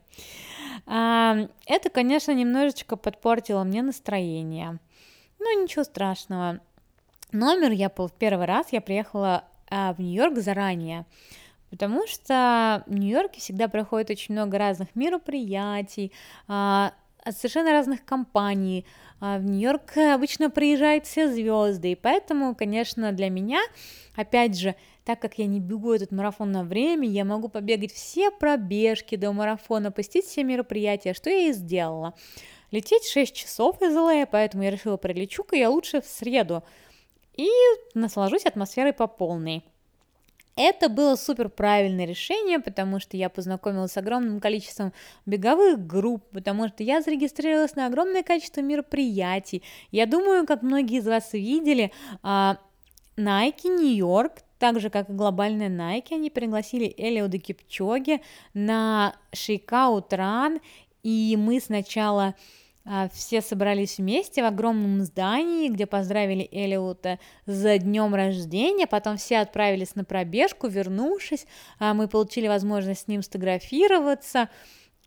Это, 0.87 1.91
конечно, 1.93 2.33
немножечко 2.33 2.97
подпортило 2.97 3.65
мне 3.65 3.83
настроение. 3.83 4.79
Но 5.39 5.63
ничего 5.63 5.85
страшного. 5.85 6.61
Номер 7.33 7.73
я 7.73 7.89
был 7.91 8.09
в 8.09 8.13
первый 8.13 8.47
раз, 8.47 8.69
я 8.73 8.81
приехала 8.81 9.45
а, 9.71 9.93
в 9.93 10.01
Нью-Йорк 10.01 10.39
заранее. 10.39 11.05
Потому 11.71 12.07
что 12.07 12.83
в 12.87 12.95
Нью-Йорке 12.95 13.41
всегда 13.41 13.69
проходит 13.69 14.11
очень 14.11 14.35
много 14.35 14.59
разных 14.59 14.95
мероприятий, 14.95 16.13
а, 16.47 16.93
от 17.25 17.37
совершенно 17.37 17.73
разных 17.73 18.05
компаний. 18.05 18.87
А 19.21 19.39
в 19.39 19.45
Нью-Йорк 19.45 19.97
обычно 19.97 20.51
приезжают 20.51 21.07
все 21.07 21.31
звезды, 21.31 21.93
и 21.93 21.97
поэтому, 21.97 22.55
конечно, 22.55 23.13
для 23.13 23.31
меня, 23.31 23.61
опять 24.15 24.59
же, 24.59 24.77
так 25.05 25.21
как 25.21 25.39
я 25.39 25.47
не 25.47 25.59
бегу 25.59 25.93
этот 25.93 26.13
марафон 26.13 26.53
на 26.53 26.65
время, 26.65 27.09
я 27.09 27.25
могу 27.25 27.49
побегать 27.49 27.93
все 27.93 28.31
пробежки 28.31 29.17
до 29.17 29.33
марафона, 29.33 29.91
посетить 29.91 30.27
все 30.27 30.45
мероприятия, 30.45 31.15
что 31.15 31.31
я 31.31 31.49
и 31.49 31.53
сделала. 31.53 32.15
Лететь 32.71 33.07
6 33.07 33.35
часов 33.35 33.81
из 33.83 33.97
ЛА, 33.97 34.27
поэтому 34.31 34.63
я 34.65 34.71
решила 34.71 34.99
прилечу-ка 34.99 35.57
я 35.57 35.71
лучше 35.71 36.01
в 36.01 36.07
среду 36.07 36.63
и 37.37 37.49
наслажусь 37.95 38.45
атмосферой 38.45 38.93
по 38.93 39.07
полной. 39.07 39.65
Это 40.61 40.89
было 40.89 41.15
супер 41.15 41.51
правильное 41.51 42.05
решение, 42.05 42.59
потому 42.59 42.99
что 42.99 43.17
я 43.17 43.29
познакомилась 43.29 43.93
с 43.93 43.97
огромным 43.97 44.41
количеством 44.41 44.93
беговых 45.25 45.87
групп, 45.87 46.25
потому 46.33 46.67
что 46.67 46.83
я 46.83 47.01
зарегистрировалась 47.01 47.77
на 47.77 47.87
огромное 47.87 48.25
количество 48.25 48.61
мероприятий. 48.61 49.63
Я 49.93 50.07
думаю, 50.07 50.47
как 50.47 50.63
многие 50.63 50.99
из 50.99 51.07
вас 51.07 51.33
видели, 51.33 51.93
а, 52.25 52.59
Nike 53.17 53.69
Нью-Йорк, 53.69 54.33
так 54.59 54.81
же, 54.81 54.91
как 54.91 55.09
и 55.09 55.13
глобальная 55.13 55.69
Nike, 55.69 56.15
они 56.15 56.29
пригласили 56.29 56.93
Элиода 56.97 57.39
Кипчоги 57.39 58.21
на 58.53 59.15
Шейкаут 59.33 60.13
Ран, 60.13 60.59
и 61.05 61.37
мы 61.39 61.61
сначала 61.61 62.35
все 63.13 63.43
собрались 63.43 63.99
вместе 63.99 64.43
в 64.43 64.47
огромном 64.47 65.03
здании, 65.03 65.69
где 65.69 65.85
поздравили 65.87 66.49
Элиота 66.51 67.19
за 67.45 67.77
днем 67.77 68.15
рождения, 68.15 68.87
потом 68.87 69.19
все 69.19 69.39
отправились 69.39 69.95
на 69.95 70.05
пробежку, 70.05 70.69
вернувшись, 70.69 71.47
а, 71.79 71.93
мы 71.93 72.09
получили 72.09 72.49
возможность 72.49 73.03
с 73.03 73.09
ним 73.09 73.23
сфотографироваться 73.23 74.49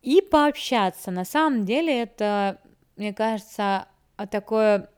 и 0.03 0.21
пообщаться. 0.21 1.09
На 1.09 1.25
самом 1.25 1.65
деле 1.65 2.03
это, 2.03 2.59
мне 2.97 3.13
кажется, 3.13 3.87
такое 4.29 4.90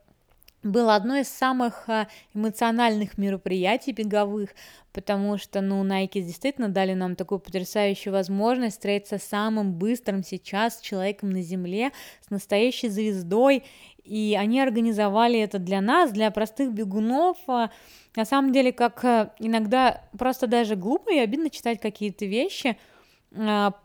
было 0.64 0.96
одно 0.96 1.18
из 1.18 1.28
самых 1.28 1.88
а, 1.88 2.08
эмоциональных 2.32 3.18
мероприятий 3.18 3.92
беговых, 3.92 4.50
потому 4.92 5.38
что, 5.38 5.60
ну, 5.60 5.84
Nike 5.84 6.20
действительно 6.22 6.68
дали 6.68 6.94
нам 6.94 7.16
такую 7.16 7.38
потрясающую 7.38 8.12
возможность 8.12 8.76
встретиться 8.76 9.18
самым 9.18 9.74
быстрым 9.74 10.24
сейчас 10.24 10.80
человеком 10.80 11.30
на 11.30 11.42
Земле, 11.42 11.92
с 12.26 12.30
настоящей 12.30 12.88
звездой, 12.88 13.64
и 14.04 14.36
они 14.38 14.60
организовали 14.60 15.38
это 15.38 15.58
для 15.58 15.80
нас, 15.80 16.10
для 16.12 16.30
простых 16.30 16.72
бегунов, 16.72 17.36
а, 17.46 17.70
на 18.16 18.24
самом 18.24 18.52
деле, 18.52 18.72
как 18.72 19.04
а, 19.04 19.34
иногда 19.38 20.02
просто 20.18 20.46
даже 20.46 20.76
глупо 20.76 21.12
и 21.12 21.18
обидно 21.18 21.50
читать 21.50 21.80
какие-то 21.80 22.24
вещи, 22.24 22.76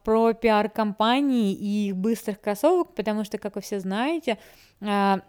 про 0.03 0.33
пиар-компании 0.33 1.53
и 1.53 1.87
их 1.87 1.95
быстрых 1.95 2.39
кроссовок, 2.39 2.93
потому 2.93 3.23
что, 3.23 3.39
как 3.39 3.55
вы 3.55 3.61
все 3.61 3.79
знаете, 3.79 4.37
а, 4.79 5.21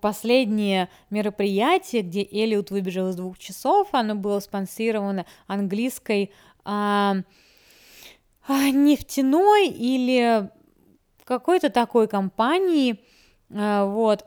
последнее 0.00 0.88
мероприятие, 1.10 2.02
где 2.02 2.22
Элиот 2.22 2.70
выбежал 2.70 3.08
из 3.08 3.16
двух 3.16 3.38
часов, 3.38 3.88
оно 3.92 4.14
было 4.14 4.40
спонсировано 4.40 5.26
английской 5.46 6.32
а, 6.64 7.16
а, 8.46 8.70
нефтяной 8.70 9.68
или 9.68 10.50
какой-то 11.24 11.70
такой 11.70 12.08
компанией, 12.08 13.00
а, 13.54 13.86
вот, 13.86 14.26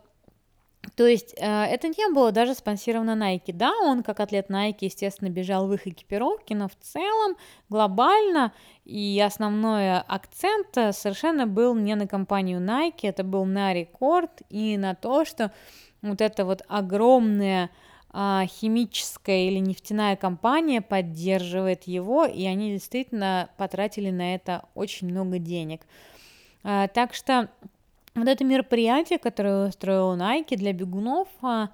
То 0.95 1.07
есть 1.07 1.33
э, 1.37 1.45
это 1.45 1.87
не 1.87 2.13
было 2.13 2.31
даже 2.31 2.53
спонсировано 2.53 3.11
Nike. 3.11 3.53
Да, 3.53 3.71
он 3.81 4.03
как 4.03 4.19
атлет 4.19 4.49
Nike, 4.49 4.79
естественно, 4.81 5.29
бежал 5.29 5.67
в 5.67 5.73
их 5.73 5.87
экипировке, 5.87 6.55
но 6.55 6.67
в 6.67 6.75
целом 6.75 7.37
глобально 7.69 8.53
и 8.85 9.21
основной 9.25 9.99
акцент 9.99 10.95
совершенно 10.95 11.47
был 11.47 11.73
не 11.75 11.95
на 11.95 12.05
компанию 12.05 12.59
Nike, 12.59 13.03
это 13.03 13.23
был 13.23 13.45
на 13.45 13.73
рекорд 13.73 14.41
и 14.49 14.77
на 14.77 14.93
то, 14.93 15.25
что 15.25 15.51
вот 16.01 16.21
эта 16.21 16.45
вот 16.45 16.61
огромная 16.67 17.69
а, 18.11 18.45
химическая 18.45 19.47
или 19.47 19.57
нефтяная 19.57 20.15
компания 20.15 20.81
поддерживает 20.81 21.83
его, 21.83 22.25
и 22.25 22.45
они 22.45 22.73
действительно 22.73 23.49
потратили 23.57 24.11
на 24.11 24.35
это 24.35 24.65
очень 24.75 25.09
много 25.09 25.39
денег. 25.39 25.81
А, 26.63 26.87
так 26.89 27.15
что 27.15 27.49
вот 28.15 28.27
это 28.27 28.43
мероприятие, 28.43 29.19
которое 29.19 29.69
устроил 29.69 30.15
Nike 30.15 30.55
для 30.55 30.73
бегунов, 30.73 31.27
а, 31.41 31.69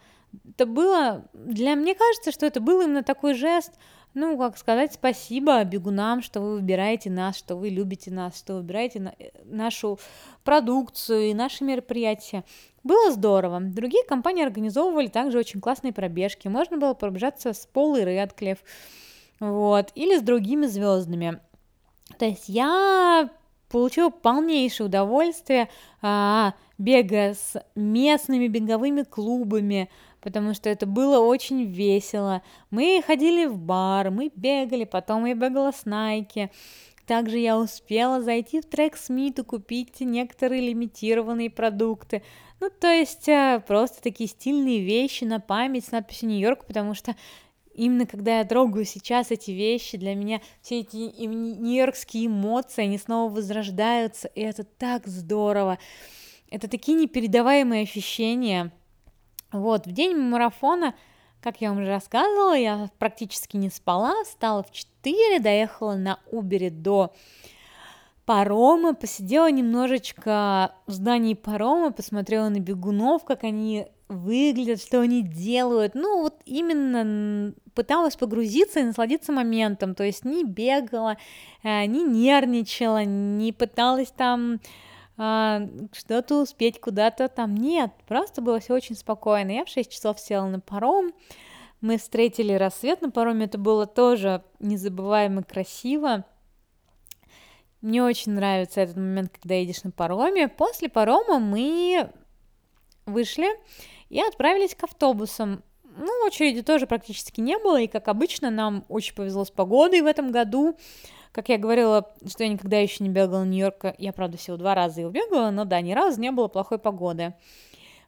это 0.48 0.66
было, 0.66 1.26
для 1.34 1.76
мне 1.76 1.96
кажется, 1.96 2.32
что 2.32 2.46
это 2.46 2.60
был 2.60 2.82
именно 2.82 3.04
такой 3.04 3.34
жест, 3.34 3.74
ну, 4.14 4.38
как 4.38 4.58
сказать 4.58 4.94
спасибо 4.94 5.64
бегунам, 5.64 6.22
что 6.22 6.42
вы 6.42 6.56
выбираете 6.56 7.10
нас, 7.10 7.38
что 7.38 7.56
вы 7.56 7.70
любите 7.70 8.12
нас, 8.12 8.38
что 8.38 8.56
выбираете 8.56 9.14
э, 9.20 9.30
нашу 9.46 10.00
продукцию 10.44 11.30
и 11.30 11.34
наши 11.34 11.64
мероприятия. 11.64 12.44
Было 12.84 13.12
здорово. 13.12 13.60
Другие 13.60 14.04
компании 14.04 14.44
организовывали 14.44 15.08
также 15.08 15.38
очень 15.38 15.62
классные 15.62 15.94
пробежки. 15.94 16.48
Можно 16.48 16.78
было 16.78 16.94
пробежаться 16.96 17.54
с 17.54 17.68
Полой 17.68 18.04
Редклифф, 18.04 18.60
вот, 19.40 19.92
или 19.94 20.18
с 20.18 20.22
другими 20.22 20.66
звездами. 20.66 21.40
То 22.18 22.26
есть 22.26 22.50
я 22.50 23.30
получила 23.70 24.10
полнейшее 24.10 24.88
удовольствие, 24.88 25.70
а, 26.02 26.54
бегая 26.78 27.34
с 27.34 27.64
местными 27.76 28.48
беговыми 28.48 29.04
клубами, 29.04 29.90
потому 30.22 30.54
что 30.54 30.70
это 30.70 30.86
было 30.86 31.20
очень 31.20 31.66
весело. 31.66 32.42
Мы 32.72 33.04
ходили 33.06 33.46
в 33.46 33.58
бар, 33.58 34.12
мы 34.12 34.32
бегали, 34.36 34.84
потом 34.86 35.26
я 35.26 35.36
бегала 35.36 35.72
с 35.72 35.86
Nike. 35.86 36.50
Также 37.06 37.40
я 37.40 37.58
успела 37.58 38.22
зайти 38.22 38.62
в 38.62 38.66
трек 38.66 38.96
Смит 38.96 39.40
и 39.40 39.44
купить 39.44 40.00
некоторые 40.00 40.62
лимитированные 40.62 41.50
продукты. 41.50 42.22
Ну, 42.60 42.70
то 42.70 42.88
есть 42.88 43.28
э, 43.28 43.64
просто 43.66 44.02
такие 44.04 44.30
стильные 44.30 44.84
вещи 44.84 45.24
на 45.24 45.40
память 45.40 45.86
с 45.86 45.92
надписью 45.92 46.30
Нью-Йорк, 46.30 46.66
потому 46.66 46.94
что 46.94 47.16
именно 47.80 48.06
когда 48.06 48.40
я 48.40 48.46
трогаю 48.46 48.86
сейчас 48.86 49.32
эти 49.32 49.52
вещи, 49.52 49.98
для 49.98 50.14
меня 50.14 50.42
все 50.62 50.82
эти 50.82 50.98
нью-йоркские 50.98 52.28
эмоции, 52.28 52.84
они 52.84 52.98
снова 52.98 53.34
возрождаются, 53.34 54.28
и 54.28 54.42
это 54.42 54.64
так 54.64 55.08
здорово. 55.08 55.80
Это 56.52 56.68
такие 56.68 56.98
непередаваемые 56.98 57.84
ощущения. 57.84 58.72
Вот, 59.52 59.88
в 59.88 59.92
день 59.92 60.16
марафона, 60.18 60.94
как 61.42 61.62
я 61.62 61.70
вам 61.70 61.80
уже 61.80 61.90
рассказывала, 61.90 62.56
я 62.58 62.90
практически 63.00 63.56
не 63.56 63.70
спала, 63.70 64.24
встала 64.26 64.62
в 64.64 64.72
4, 64.72 65.40
доехала 65.40 65.96
на 65.96 66.20
Убере 66.32 66.70
до 66.70 67.14
парома, 68.26 68.94
посидела 68.94 69.50
немножечко 69.50 70.76
в 70.86 70.92
здании 70.92 71.34
парома, 71.34 71.92
посмотрела 71.92 72.50
на 72.50 72.60
бегунов, 72.60 73.24
как 73.24 73.44
они 73.44 73.88
выглядят, 74.10 74.82
что 74.82 75.02
они 75.02 75.22
делают. 75.22 75.94
Ну, 75.96 76.24
вот 76.24 76.42
именно 76.46 77.54
пыталась 77.76 78.16
погрузиться 78.16 78.80
и 78.80 78.84
насладиться 78.84 79.32
моментом, 79.32 79.96
то 79.96 80.04
есть 80.04 80.26
не 80.26 80.44
бегала, 80.44 81.18
э, 81.64 81.86
не 81.86 82.04
нервничала, 82.04 83.06
не 83.06 83.54
пыталась 83.54 84.12
там 84.12 84.60
а, 85.22 85.62
что-то 85.94 86.42
успеть 86.42 86.82
куда-то 86.82 87.28
там. 87.30 87.56
Нет, 87.56 87.92
просто 88.08 88.42
было 88.42 88.60
все 88.60 88.74
очень 88.74 88.96
спокойно. 88.96 89.52
Я 89.52 89.66
в 89.66 89.70
6 89.70 89.92
часов 89.92 90.20
села 90.20 90.48
на 90.48 90.60
паром, 90.60 91.14
мы 91.82 91.98
встретили 91.98 92.54
рассвет 92.54 93.02
на 93.02 93.12
пароме, 93.12 93.46
это 93.46 93.58
было 93.58 93.86
тоже 93.86 94.44
незабываемо 94.60 95.44
красиво. 95.44 96.26
Мне 97.82 98.04
очень 98.04 98.34
нравится 98.34 98.82
этот 98.82 98.98
момент, 98.98 99.32
когда 99.40 99.56
едешь 99.56 99.84
на 99.84 99.92
пароме. 99.92 100.50
После 100.50 100.90
парома 100.90 101.40
мы 101.40 102.12
вышли 103.06 103.48
и 104.10 104.20
отправились 104.22 104.76
к 104.76 104.84
автобусам. 104.84 105.64
Ну, 105.84 106.26
очереди 106.26 106.62
тоже 106.62 106.88
практически 106.88 107.42
не 107.42 107.58
было, 107.58 107.82
и, 107.82 107.88
как 107.88 108.08
обычно, 108.08 108.50
нам 108.50 108.86
очень 108.90 109.16
повезло 109.16 109.46
с 109.46 109.52
погодой 109.52 110.02
в 110.02 110.06
этом 110.06 110.32
году. 110.32 110.78
Как 111.32 111.50
я 111.50 111.58
говорила, 111.58 112.12
что 112.28 112.44
я 112.44 112.50
никогда 112.50 112.80
еще 112.80 113.04
не 113.04 113.10
бегала 113.10 113.44
в 113.44 113.48
Нью-Йорк, 113.48 113.96
я, 113.98 114.14
правда, 114.14 114.38
всего 114.38 114.58
два 114.58 114.74
раза 114.76 115.02
его 115.02 115.12
бегала, 115.12 115.52
но 115.52 115.66
да, 115.66 115.82
ни 115.82 115.94
разу 115.94 116.20
не 116.20 116.32
было 116.32 116.48
плохой 116.48 116.80
погоды. 116.80 117.34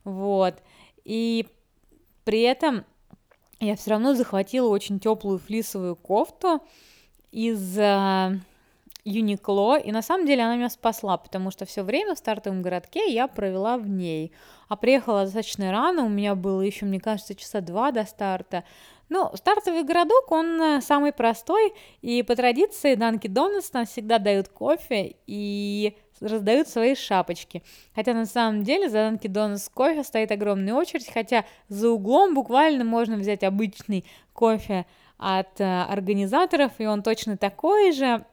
Вот. 0.03 0.55
И 1.03 1.47
при 2.23 2.41
этом 2.41 2.85
я 3.59 3.75
все 3.75 3.91
равно 3.91 4.15
захватила 4.15 4.69
очень 4.69 4.99
теплую 4.99 5.37
флисовую 5.37 5.95
кофту 5.95 6.61
из 7.31 7.77
а, 7.77 8.33
Юникло, 9.03 9.79
и 9.79 9.91
на 9.91 10.01
самом 10.01 10.25
деле 10.25 10.43
она 10.43 10.55
меня 10.55 10.69
спасла, 10.69 11.17
потому 11.17 11.49
что 11.49 11.65
все 11.65 11.83
время 11.83 12.13
в 12.13 12.19
стартовом 12.19 12.61
городке 12.61 13.11
я 13.11 13.27
провела 13.27 13.77
в 13.77 13.87
ней. 13.87 14.31
А 14.67 14.75
приехала 14.75 15.23
достаточно 15.23 15.71
рано, 15.71 16.05
у 16.05 16.09
меня 16.09 16.35
было 16.35 16.61
еще, 16.61 16.85
мне 16.85 16.99
кажется, 16.99 17.35
часа 17.35 17.61
два 17.61 17.91
до 17.91 18.05
старта. 18.05 18.63
Ну, 19.09 19.29
стартовый 19.35 19.83
городок, 19.83 20.31
он 20.31 20.61
э, 20.61 20.81
самый 20.81 21.11
простой, 21.11 21.73
и 22.01 22.23
по 22.23 22.35
традиции 22.35 22.95
Данки 22.95 23.27
Донатс 23.27 23.73
нам 23.73 23.85
всегда 23.85 24.19
дают 24.19 24.47
кофе 24.47 25.15
и 25.27 25.97
раздают 26.21 26.69
свои 26.69 26.95
шапочки. 26.95 27.63
Хотя 27.93 28.13
на 28.13 28.25
самом 28.25 28.63
деле 28.63 28.87
за 28.87 28.99
Данки 28.99 29.27
Донатс 29.27 29.67
кофе 29.67 30.03
стоит 30.03 30.31
огромная 30.31 30.75
очередь, 30.75 31.11
хотя 31.11 31.43
за 31.67 31.89
углом 31.89 32.33
буквально 32.33 32.85
можно 32.85 33.17
взять 33.17 33.43
обычный 33.43 34.05
кофе 34.31 34.85
от 35.17 35.59
э, 35.59 35.83
организаторов, 35.83 36.71
и 36.77 36.85
он 36.85 37.03
точно 37.03 37.35
такой 37.35 37.91
же, 37.91 38.25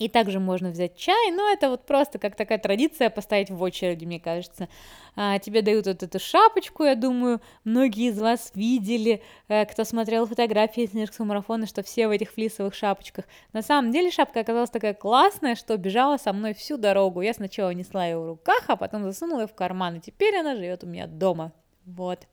и 0.00 0.08
также 0.08 0.40
можно 0.40 0.70
взять 0.70 0.96
чай, 0.96 1.30
но 1.30 1.52
это 1.52 1.68
вот 1.68 1.84
просто 1.84 2.18
как 2.18 2.34
такая 2.34 2.58
традиция 2.58 3.10
поставить 3.10 3.50
в 3.50 3.62
очереди, 3.62 4.06
мне 4.06 4.18
кажется. 4.18 4.68
А, 5.14 5.38
тебе 5.38 5.60
дают 5.60 5.86
вот 5.86 6.02
эту 6.02 6.18
шапочку, 6.18 6.84
я 6.84 6.94
думаю, 6.94 7.40
многие 7.64 8.08
из 8.08 8.18
вас 8.18 8.50
видели, 8.54 9.22
э, 9.48 9.66
кто 9.66 9.84
смотрел 9.84 10.26
фотографии 10.26 10.88
Нью-Йоркского 10.90 11.26
марафона, 11.26 11.66
что 11.66 11.82
все 11.82 12.08
в 12.08 12.12
этих 12.12 12.30
флисовых 12.32 12.74
шапочках. 12.74 13.26
На 13.52 13.60
самом 13.60 13.92
деле 13.92 14.10
шапка 14.10 14.40
оказалась 14.40 14.70
такая 14.70 14.94
классная, 14.94 15.54
что 15.54 15.76
бежала 15.76 16.16
со 16.16 16.32
мной 16.32 16.54
всю 16.54 16.78
дорогу. 16.78 17.20
Я 17.20 17.34
сначала 17.34 17.70
несла 17.70 18.06
ее 18.06 18.18
в 18.18 18.26
руках, 18.26 18.64
а 18.68 18.76
потом 18.76 19.04
засунула 19.04 19.42
ее 19.42 19.48
в 19.48 19.54
карман, 19.54 19.96
и 19.96 20.00
теперь 20.00 20.34
она 20.34 20.56
живет 20.56 20.82
у 20.82 20.86
меня 20.86 21.06
дома. 21.08 21.52
Вот. 21.84 22.26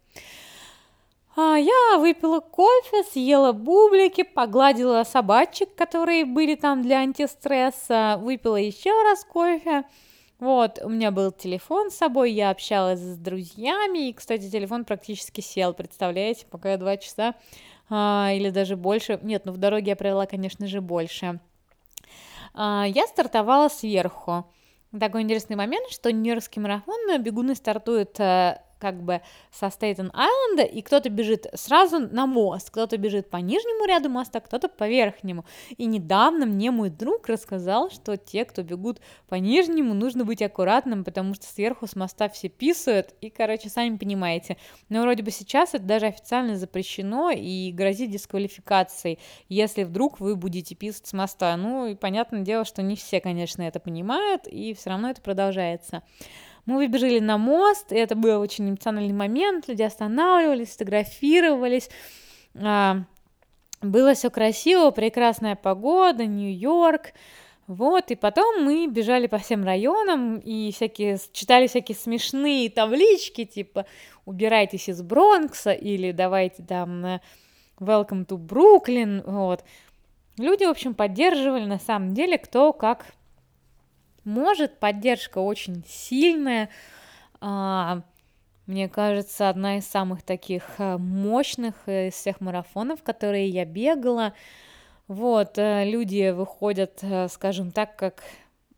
А, 1.39 1.55
я 1.55 1.99
выпила 1.99 2.39
кофе, 2.39 3.03
съела 3.03 3.51
бублики, 3.51 4.23
погладила 4.23 5.03
собачек, 5.03 5.75
которые 5.75 6.25
были 6.25 6.55
там 6.55 6.81
для 6.81 6.97
антистресса, 7.01 8.17
выпила 8.19 8.55
еще 8.55 8.89
раз 9.03 9.23
кофе. 9.23 9.83
Вот, 10.39 10.79
у 10.81 10.89
меня 10.89 11.11
был 11.11 11.31
телефон 11.31 11.91
с 11.91 11.95
собой, 11.95 12.31
я 12.31 12.49
общалась 12.49 12.99
с 12.99 13.17
друзьями, 13.17 14.09
и, 14.09 14.13
кстати, 14.13 14.49
телефон 14.49 14.83
практически 14.83 15.41
сел, 15.41 15.75
представляете, 15.75 16.47
пока 16.49 16.71
я 16.71 16.77
два 16.77 16.97
часа 16.97 17.35
а, 17.87 18.31
или 18.33 18.49
даже 18.49 18.75
больше, 18.75 19.19
нет, 19.21 19.43
ну 19.45 19.51
в 19.51 19.57
дороге 19.57 19.91
я 19.91 19.95
провела, 19.95 20.25
конечно 20.25 20.65
же, 20.65 20.81
больше. 20.81 21.39
А, 22.55 22.85
я 22.87 23.05
стартовала 23.05 23.69
сверху. 23.69 24.51
Такой 24.99 25.21
интересный 25.21 25.55
момент, 25.55 25.91
что 25.91 26.11
Нью-Йоркский 26.11 26.63
марафон 26.63 27.21
бегуны 27.21 27.53
стартуют 27.53 28.19
э, 28.19 28.59
как 28.79 29.01
бы 29.01 29.21
со 29.51 29.67
Стейтен-Айленда, 29.67 30.63
и 30.63 30.81
кто-то 30.81 31.09
бежит 31.09 31.47
сразу 31.53 31.99
на 31.99 32.25
мост, 32.25 32.69
кто-то 32.69 32.97
бежит 32.97 33.29
по 33.29 33.37
нижнему 33.37 33.85
ряду 33.85 34.09
моста, 34.09 34.39
кто-то 34.39 34.67
по 34.67 34.87
верхнему. 34.87 35.45
И 35.77 35.85
недавно 35.85 36.45
мне 36.45 36.71
мой 36.71 36.89
друг 36.89 37.27
рассказал, 37.27 37.89
что 37.89 38.17
те, 38.17 38.45
кто 38.45 38.63
бегут 38.63 38.99
по 39.27 39.35
нижнему, 39.35 39.93
нужно 39.93 40.25
быть 40.25 40.41
аккуратным, 40.41 41.03
потому 41.03 41.33
что 41.33 41.45
сверху 41.45 41.87
с 41.87 41.95
моста 41.95 42.29
все 42.29 42.49
писают, 42.49 43.13
и, 43.21 43.29
короче, 43.29 43.69
сами 43.69 43.97
понимаете. 43.97 44.57
Но 44.89 45.01
вроде 45.01 45.23
бы 45.23 45.31
сейчас 45.31 45.73
это 45.73 45.83
даже 45.83 46.07
официально 46.07 46.55
запрещено 46.57 47.31
и 47.31 47.71
грозит 47.71 48.11
дисквалификацией, 48.11 49.19
если 49.49 49.83
вдруг 49.83 50.19
вы 50.19 50.35
будете 50.35 50.75
писать 50.75 51.07
с 51.07 51.13
моста. 51.13 51.55
Ну, 51.57 51.87
и 51.87 51.95
понятное 51.95 52.41
дело, 52.41 52.65
что 52.65 52.81
не 52.81 52.95
все, 52.95 53.21
конечно, 53.21 53.61
это 53.61 53.79
понимают, 53.79 54.47
и 54.47 54.73
все 54.73 54.89
равно 54.89 55.09
это 55.09 55.21
продолжается. 55.21 56.03
Мы 56.67 56.75
выбежали 56.75 57.19
на 57.19 57.37
мост, 57.37 57.93
и 57.93 57.95
это 57.95 58.15
был 58.15 58.41
очень 58.41 58.69
эмоциональный 58.69 59.13
момент, 59.13 59.69
люди 59.69 59.83
останавливались, 59.83 60.71
фотографировались. 60.71 61.89
А, 62.55 63.03
было 63.81 64.13
все 64.13 64.29
красиво, 64.29 64.91
прекрасная 64.91 65.55
погода, 65.55 66.25
Нью-Йорк. 66.25 67.13
Вот, 67.67 68.11
и 68.11 68.15
потом 68.15 68.65
мы 68.65 68.87
бежали 68.87 69.27
по 69.27 69.37
всем 69.37 69.63
районам 69.63 70.39
и 70.39 70.73
всякие, 70.73 71.17
читали 71.31 71.67
всякие 71.67 71.95
смешные 71.95 72.69
таблички, 72.69 73.45
типа 73.45 73.85
«Убирайтесь 74.25 74.89
из 74.89 75.01
Бронкса» 75.01 75.71
или 75.71 76.11
«Давайте 76.11 76.63
там 76.63 77.05
Welcome 77.79 78.25
to 78.25 78.37
Brooklyn», 78.37 79.23
вот. 79.25 79.63
Люди, 80.37 80.65
в 80.65 80.69
общем, 80.69 80.93
поддерживали 80.93 81.65
на 81.65 81.79
самом 81.79 82.13
деле 82.13 82.37
кто 82.37 82.73
как 82.73 83.05
может, 84.27 84.77
поддержка 84.77 85.39
очень 85.39 85.83
сильная. 85.87 86.69
А, 87.39 88.01
Мне 88.65 88.89
кажется, 88.89 89.47
одна 89.47 89.77
из 89.77 89.87
самых 89.87 90.21
таких 90.21 90.63
э, 90.79 90.97
мощных 90.97 91.75
из 91.87 92.13
всех 92.13 92.41
марафонов, 92.41 93.01
которые 93.01 93.47
я 93.47 93.63
бегала. 93.63 94.33
Вот, 95.07 95.57
э, 95.57 95.85
люди 95.85 96.31
выходят, 96.31 96.99
э, 97.01 97.29
скажем 97.29 97.71
так, 97.71 97.95
как 97.95 98.23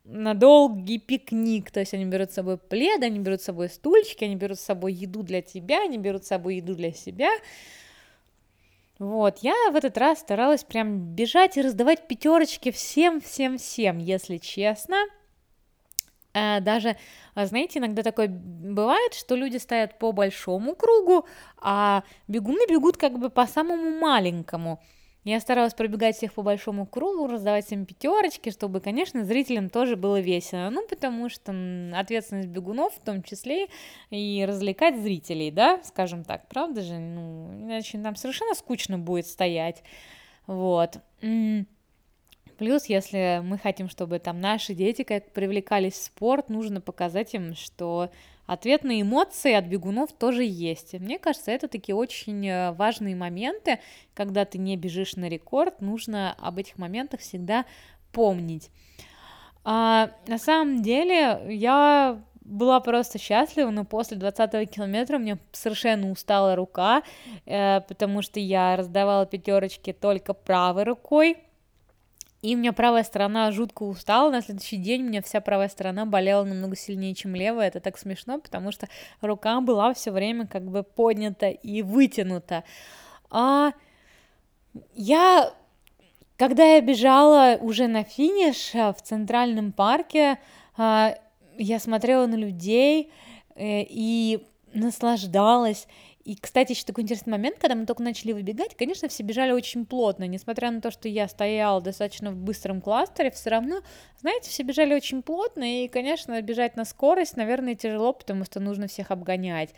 на 0.03 0.35
долгий 0.35 0.99
пикник, 0.99 1.71
то 1.71 1.79
есть 1.79 1.95
они 1.95 2.05
берут 2.05 2.31
с 2.31 2.35
собой 2.35 2.57
плед, 2.59 3.01
они 3.01 3.17
берут 3.17 3.41
с 3.41 3.45
собой 3.45 3.69
стульчики, 3.69 4.23
они 4.25 4.35
берут 4.35 4.59
с 4.59 4.63
собой 4.63 4.93
еду 4.93 5.23
для 5.23 5.41
тебя, 5.41 5.81
они 5.81 5.97
берут 5.97 6.25
с 6.25 6.27
собой 6.27 6.57
еду 6.57 6.75
для 6.75 6.91
себя. 6.91 7.31
Вот, 8.99 9.39
я 9.39 9.55
в 9.71 9.75
этот 9.75 9.97
раз 9.97 10.19
старалась 10.19 10.63
прям 10.63 11.15
бежать 11.15 11.57
и 11.57 11.61
раздавать 11.63 12.07
пятерочки 12.07 12.69
всем, 12.69 13.19
всем, 13.21 13.57
всем, 13.57 13.97
если 13.97 14.37
честно. 14.37 14.97
Э, 16.33 16.59
даже, 16.61 16.95
а, 17.35 17.45
знаете, 17.45 17.79
иногда 17.79 18.03
такое 18.03 18.27
бывает, 18.27 19.13
что 19.13 19.35
люди 19.35 19.57
стоят 19.57 19.97
по 19.99 20.11
большому 20.11 20.75
кругу, 20.75 21.25
а 21.59 22.03
бегуны 22.27 22.67
бегут 22.69 22.97
как 22.97 23.17
бы 23.19 23.29
по 23.29 23.47
самому 23.47 23.99
маленькому. 23.99 24.79
Я 25.25 25.39
старалась 25.41 25.73
пробегать 25.73 26.15
всех 26.15 26.33
по 26.33 26.41
большому 26.43 26.85
кругу, 26.85 27.27
раздавать 27.27 27.69
им 27.71 27.85
пятерочки, 27.85 28.51
чтобы, 28.51 28.79
конечно, 28.79 29.25
зрителям 29.25 29.69
тоже 29.69 29.95
было 29.97 30.19
весело. 30.19 30.69
Ну, 30.69 30.87
потому 30.87 31.29
что 31.29 31.51
ответственность 31.93 32.47
бегунов 32.47 32.93
в 32.95 33.01
том 33.01 33.21
числе 33.21 33.67
и 34.11 34.45
развлекать 34.47 34.97
зрителей, 34.99 35.51
да, 35.51 35.81
скажем 35.83 36.23
так, 36.23 36.47
правда 36.47 36.81
же? 36.81 36.97
Ну, 36.97 37.49
иначе 37.63 37.97
нам 37.97 38.15
совершенно 38.15 38.55
скучно 38.55 38.97
будет 38.97 39.27
стоять. 39.27 39.83
Вот. 40.47 40.99
Плюс, 42.59 42.87
если 42.87 43.39
мы 43.41 43.57
хотим, 43.57 43.87
чтобы 43.87 44.19
там 44.19 44.41
наши 44.41 44.73
дети 44.73 45.03
как 45.03 45.31
привлекались 45.31 45.93
в 45.93 46.03
спорт, 46.03 46.49
нужно 46.49 46.81
показать 46.81 47.33
им, 47.33 47.55
что 47.55 48.11
ответные 48.47 49.03
эмоции 49.03 49.53
от 49.53 49.63
бегунов 49.63 50.11
тоже 50.11 50.43
есть. 50.43 50.91
Мне 50.99 51.19
кажется, 51.19 51.51
это 51.51 51.69
такие 51.69 51.95
очень 51.95 52.45
э, 52.45 52.73
важные 52.73 53.15
моменты, 53.15 53.79
когда 54.13 54.43
ты 54.43 54.57
не 54.57 54.75
бежишь 54.75 55.15
на 55.15 55.29
рекорд, 55.29 55.79
нужно 55.79 56.35
об 56.37 56.57
этих 56.57 56.77
моментах 56.77 57.21
всегда 57.21 57.63
помнить. 58.11 58.69
А, 59.63 60.11
на 60.27 60.37
самом 60.37 60.81
деле, 60.81 61.41
я 61.47 62.21
была 62.41 62.81
просто 62.81 63.19
счастлива, 63.19 63.69
но 63.69 63.85
после 63.85 64.17
20 64.17 64.69
километра 64.69 65.17
мне 65.17 65.37
совершенно 65.53 66.11
устала 66.11 66.57
рука, 66.57 67.03
э, 67.45 67.79
потому 67.87 68.21
что 68.21 68.41
я 68.41 68.75
раздавала 68.75 69.25
пятерочки 69.25 69.93
только 69.93 70.33
правой 70.33 70.83
рукой, 70.83 71.37
и 72.41 72.55
у 72.55 72.57
меня 72.57 72.71
правая 72.71 73.03
сторона 73.03 73.51
жутко 73.51 73.83
устала, 73.83 74.31
на 74.31 74.41
следующий 74.41 74.77
день 74.77 75.03
у 75.03 75.05
меня 75.09 75.21
вся 75.21 75.41
правая 75.41 75.67
сторона 75.67 76.05
болела 76.05 76.43
намного 76.43 76.75
сильнее, 76.75 77.13
чем 77.13 77.35
левая, 77.35 77.67
это 77.67 77.79
так 77.81 77.97
смешно, 77.97 78.39
потому 78.39 78.71
что 78.71 78.87
рука 79.21 79.59
была 79.59 79.93
все 79.93 80.11
время 80.11 80.47
как 80.47 80.63
бы 80.63 80.83
поднята 80.83 81.49
и 81.49 81.81
вытянута. 81.81 82.63
А 83.29 83.73
я, 84.95 85.53
когда 86.37 86.63
я 86.63 86.81
бежала 86.81 87.57
уже 87.59 87.87
на 87.87 88.03
финиш 88.03 88.73
а, 88.73 88.93
в 88.93 89.01
Центральном 89.01 89.73
парке, 89.73 90.39
а, 90.77 91.15
я 91.57 91.79
смотрела 91.79 92.25
на 92.25 92.35
людей 92.35 93.11
э, 93.55 93.83
и 93.83 94.47
наслаждалась, 94.73 95.87
и, 96.25 96.35
кстати, 96.35 96.73
еще 96.73 96.83
такой 96.83 97.03
интересный 97.03 97.31
момент, 97.31 97.57
когда 97.59 97.75
мы 97.75 97.85
только 97.85 98.03
начали 98.03 98.33
выбегать, 98.33 98.75
конечно, 98.75 99.07
все 99.07 99.23
бежали 99.23 99.51
очень 99.51 99.85
плотно, 99.85 100.25
несмотря 100.25 100.69
на 100.69 100.81
то, 100.81 100.91
что 100.91 101.07
я 101.07 101.27
стояла 101.27 101.81
достаточно 101.81 102.31
в 102.31 102.35
быстром 102.35 102.81
кластере, 102.81 103.31
все 103.31 103.49
равно, 103.49 103.81
знаете, 104.19 104.49
все 104.49 104.63
бежали 104.63 104.93
очень 104.93 105.21
плотно, 105.21 105.83
и, 105.83 105.87
конечно, 105.87 106.41
бежать 106.41 106.75
на 106.75 106.85
скорость, 106.85 107.37
наверное, 107.37 107.75
тяжело, 107.75 108.13
потому 108.13 108.43
что 108.43 108.59
нужно 108.59 108.87
всех 108.87 109.11
обгонять. 109.11 109.73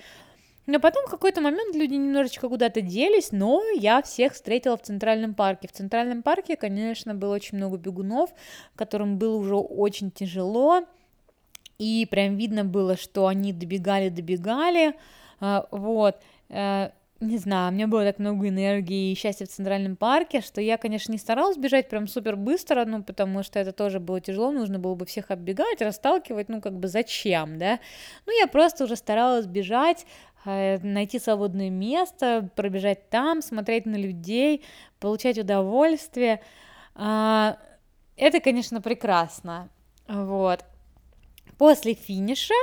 Но 0.67 0.80
потом 0.80 1.06
в 1.08 1.10
какой-то 1.10 1.41
момент 1.41 1.75
люди 1.75 1.95
немножечко 1.95 2.47
куда-то 2.47 2.82
делись, 2.82 3.32
но 3.32 3.62
я 3.75 4.01
всех 4.01 4.34
встретила 4.34 4.77
в 4.77 4.82
Центральном 4.82 5.34
парке. 5.34 5.67
В 5.67 5.71
Центральном 5.71 6.21
парке, 6.23 6.56
конечно, 6.56 7.15
было 7.15 7.36
очень 7.36 7.58
много 7.58 7.77
бегунов, 7.77 8.32
которым 8.75 9.17
было 9.17 9.36
уже 9.36 9.56
очень 9.56 10.12
тяжело, 10.12 10.86
и 11.77 12.08
прям 12.10 12.36
видно 12.36 12.63
было, 12.63 12.95
что 12.95 13.27
они 13.27 13.54
добегали-добегали, 13.54 14.93
вот, 15.71 16.21
э, 16.49 16.89
не 17.19 17.38
знаю, 17.38 17.71
у 17.71 17.75
меня 17.75 17.88
было 17.88 18.04
так 18.04 18.19
много 18.19 18.47
энергии 18.49 19.12
и 19.12 19.15
счастья 19.15 19.45
в 19.45 19.49
Центральном 19.49 19.95
парке, 19.95 20.41
что 20.41 20.60
я, 20.60 20.77
конечно, 20.77 21.12
не 21.12 21.19
старалась 21.19 21.58
бежать 21.58 21.88
прям 21.88 22.08
супер 22.08 22.36
быстро, 22.36 22.84
ну, 22.86 23.04
потому 23.04 23.43
что 23.43 23.60
это 23.60 23.71
тоже 23.71 23.99
было 23.99 24.19
тяжело, 24.19 24.51
нужно 24.51 24.80
было 24.80 24.95
бы 24.95 25.06
всех 25.06 25.30
оббегать, 25.30 25.82
расталкивать, 25.82 26.49
ну, 26.49 26.62
как 26.62 26.73
бы 26.73 26.88
зачем, 26.88 27.60
да? 27.60 27.80
Ну, 28.25 28.39
я 28.39 28.47
просто 28.47 28.86
уже 28.86 28.95
старалась 28.95 29.45
бежать, 29.45 30.08
э, 30.45 30.80
найти 30.80 31.19
свободное 31.19 31.69
место, 31.69 32.49
пробежать 32.56 33.10
там, 33.10 33.43
смотреть 33.43 33.86
на 33.86 33.95
людей, 33.95 34.63
получать 34.99 35.38
удовольствие. 35.38 36.41
А, 36.95 37.58
это, 38.17 38.39
конечно, 38.39 38.82
прекрасно, 38.82 39.69
вот. 40.08 40.65
После 41.60 41.93
финиша, 41.93 42.56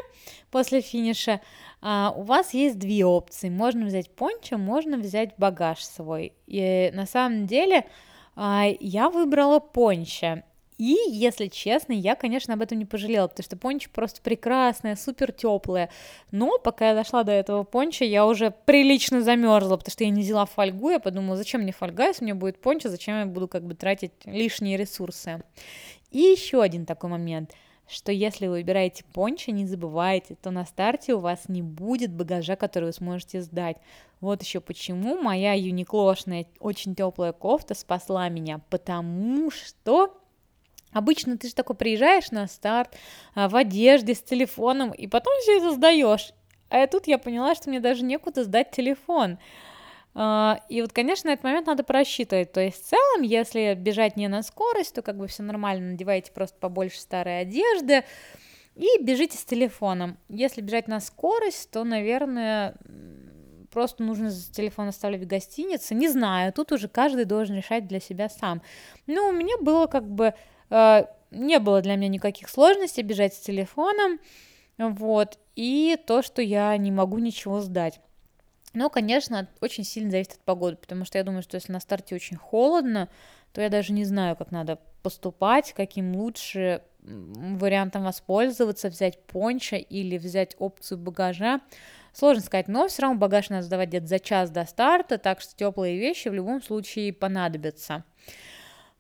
после 0.51 0.81
финиша 0.81 1.41
а, 1.81 2.12
у 2.17 2.23
вас 2.23 2.55
есть 2.55 2.79
две 2.79 3.05
опции. 3.05 3.49
Можно 3.49 3.87
взять 3.87 4.11
пончо, 4.11 4.59
можно 4.59 4.97
взять 4.99 5.35
багаж 5.38 5.85
свой. 5.85 6.33
И 6.47 6.91
на 6.93 7.07
самом 7.07 7.47
деле 7.47 7.87
а, 8.35 8.67
я 8.81 9.11
выбрала 9.11 9.61
пончо. 9.61 10.43
И, 10.77 10.97
если 11.09 11.49
честно, 11.49 11.93
я, 11.93 12.14
конечно, 12.14 12.55
об 12.55 12.62
этом 12.62 12.79
не 12.79 12.85
пожалела, 12.85 13.27
потому 13.27 13.45
что 13.45 13.57
пончо 13.57 13.91
просто 13.93 14.23
прекрасная, 14.23 14.95
супер 14.95 15.33
теплая. 15.33 15.91
Но 16.31 16.57
пока 16.59 16.91
я 16.91 16.95
дошла 16.95 17.25
до 17.25 17.33
этого 17.33 17.64
пончо, 17.64 18.05
я 18.05 18.25
уже 18.25 18.53
прилично 18.64 19.23
замерзла, 19.23 19.77
потому 19.77 19.91
что 19.93 20.05
я 20.05 20.11
не 20.11 20.23
взяла 20.23 20.47
фольгу. 20.47 20.91
Я 20.91 21.01
подумала, 21.01 21.37
зачем 21.37 21.62
мне 21.62 21.73
фольга, 21.73 22.07
если 22.07 22.25
у 22.25 22.27
меня 22.27 22.37
будет 22.37 22.61
пончо, 22.61 22.91
зачем 22.91 23.19
я 23.19 23.27
буду 23.27 23.49
как 23.49 23.64
бы 23.64 23.75
тратить 23.75 24.12
лишние 24.25 24.77
ресурсы. 24.77 25.43
И 26.12 26.19
еще 26.19 26.62
один 26.62 26.87
такой 26.87 27.11
момент– 27.11 27.53
что 27.88 28.12
если 28.12 28.46
вы 28.46 28.55
выбираете 28.55 29.05
пончо, 29.12 29.51
не 29.51 29.66
забывайте, 29.66 30.35
то 30.35 30.51
на 30.51 30.64
старте 30.64 31.14
у 31.14 31.18
вас 31.18 31.48
не 31.48 31.62
будет 31.62 32.12
багажа, 32.12 32.57
который 32.57 32.87
вы 32.87 32.92
сможете 32.92 33.40
сдать. 33.40 33.79
Вот 34.20 34.42
еще 34.42 34.61
почему 34.61 35.20
моя 35.20 35.55
юниклошная 35.55 36.46
очень 36.61 36.94
теплая 36.94 37.33
кофта 37.33 37.74
спасла 37.74 38.29
меня, 38.29 38.61
потому 38.70 39.51
что 39.51 40.14
Обычно 40.90 41.37
ты 41.37 41.48
же 41.48 41.55
такой 41.55 41.77
приезжаешь 41.77 42.31
на 42.31 42.46
старт 42.46 42.96
а, 43.35 43.51
в 43.51 43.57
одежде 43.57 44.14
с 44.14 44.22
телефоном, 44.22 44.90
и 44.90 45.07
потом 45.07 45.35
все 45.42 45.59
это 45.59 45.72
сдаешь. 45.72 46.33
А 46.70 46.87
тут 46.87 47.07
я 47.07 47.18
поняла, 47.18 47.55
что 47.55 47.68
мне 47.68 47.79
даже 47.79 48.05
некуда 48.05 48.44
сдать 48.44 48.70
телефон. 48.70 49.38
А, 50.14 50.61
и 50.68 50.83
вот, 50.83 50.92
конечно, 50.92 51.29
этот 51.29 51.44
момент 51.44 51.66
надо 51.66 51.85
просчитывать. 51.85 52.53
То 52.53 52.61
есть 52.61 52.85
в 52.85 52.88
целом, 52.88 53.23
если 53.23 53.75
бежать 53.75 54.16
не 54.16 54.29
на 54.29 54.42
скорость, 54.42 54.94
то 54.94 55.03
как 55.03 55.16
бы 55.16 55.27
все 55.27 55.42
нормально, 55.42 55.92
надевайте 55.92 56.33
просто 56.33 56.59
побольше 56.59 57.01
старой 57.01 57.40
одежды 57.40 58.05
и 58.75 58.87
бежите 59.01 59.37
с 59.37 59.44
телефоном. 59.44 60.18
Если 60.29 60.61
бежать 60.61 60.88
на 60.88 61.01
скорость, 61.01 61.71
то, 61.71 61.85
наверное, 61.85 62.75
просто 63.71 64.03
нужно 64.03 64.31
телефон 64.31 64.88
оставлять 64.88 65.23
в 65.23 65.27
гостинице. 65.27 65.94
Не 65.94 66.09
знаю, 66.09 66.53
тут 66.53 66.73
уже 66.73 66.88
каждый 66.88 67.25
должен 67.25 67.57
решать 67.57 67.87
для 67.87 68.01
себя 68.01 68.29
сам. 68.29 68.62
Ну, 69.07 69.29
у 69.29 69.33
меня 69.33 69.57
было 69.61 69.87
как 69.87 70.09
бы... 70.09 70.35
Э, 70.71 71.05
не 71.31 71.59
было 71.59 71.83
для 71.83 71.97
меня 71.97 72.09
никаких 72.09 72.49
сложностей 72.49 73.03
бежать 73.03 73.35
с 73.35 73.40
телефоном, 73.40 74.18
вот, 74.79 75.38
и 75.57 75.99
то, 76.07 76.23
что 76.23 76.40
я 76.40 76.77
не 76.77 76.90
могу 76.90 77.18
ничего 77.18 77.61
сдать. 77.61 78.01
Но, 78.79 78.91
конечно, 78.91 79.49
очень 79.61 79.83
сильно 79.83 80.12
зависит 80.12 80.35
от 80.35 80.41
погоды, 80.45 80.77
потому 80.77 81.05
что 81.05 81.19
я 81.19 81.25
думаю, 81.25 81.43
что 81.43 81.57
если 81.57 81.73
на 81.73 81.81
старте 81.81 82.14
очень 82.14 82.37
холодно, 82.37 83.09
то 83.53 83.61
я 83.61 83.71
даже 83.71 83.93
не 83.93 84.05
знаю, 84.05 84.37
как 84.37 84.53
надо 84.53 84.79
поступать, 85.03 85.73
каким 85.73 86.14
лучше 86.14 86.83
вариантом 87.01 88.05
воспользоваться, 88.05 88.88
взять 88.88 89.21
пончо 89.27 89.75
или 89.75 90.17
взять 90.17 90.55
опцию 90.61 90.99
багажа. 90.99 91.61
Сложно 92.12 92.41
сказать, 92.41 92.69
но 92.69 92.87
все 92.87 93.03
равно 93.03 93.19
багаж 93.19 93.49
надо 93.49 93.64
сдавать 93.64 93.88
где-то 93.88 94.07
за 94.07 94.21
час 94.21 94.49
до 94.51 94.64
старта, 94.64 95.19
так 95.19 95.41
что 95.41 95.57
теплые 95.57 95.99
вещи 95.99 96.29
в 96.29 96.35
любом 96.35 96.62
случае 96.62 97.12
понадобятся. 97.12 98.05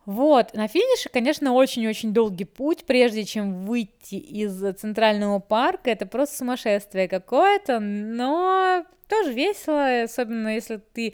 Вот, 0.08 0.54
на 0.54 0.68
финише, 0.68 1.10
конечно, 1.10 1.52
очень-очень 1.52 2.14
долгий 2.14 2.46
путь, 2.46 2.84
прежде 2.86 3.26
чем 3.26 3.66
выйти 3.66 4.14
из 4.14 4.58
центрального 4.78 5.38
парка, 5.38 5.90
это 5.90 6.06
просто 6.06 6.38
сумасшествие 6.38 7.08
какое-то, 7.08 7.78
но 7.78 8.86
тоже 9.06 9.34
весело, 9.34 10.04
особенно 10.04 10.54
если 10.54 10.80
ты, 10.94 11.12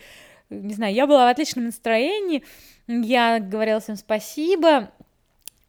не 0.49 0.75
знаю, 0.75 0.95
я 0.95 1.09
была 1.09 1.27
в 1.27 1.31
отличном 1.33 1.65
настроении, 1.65 2.45
я 2.87 3.41
говорила 3.41 3.81
всем 3.81 3.97
спасибо, 3.97 4.93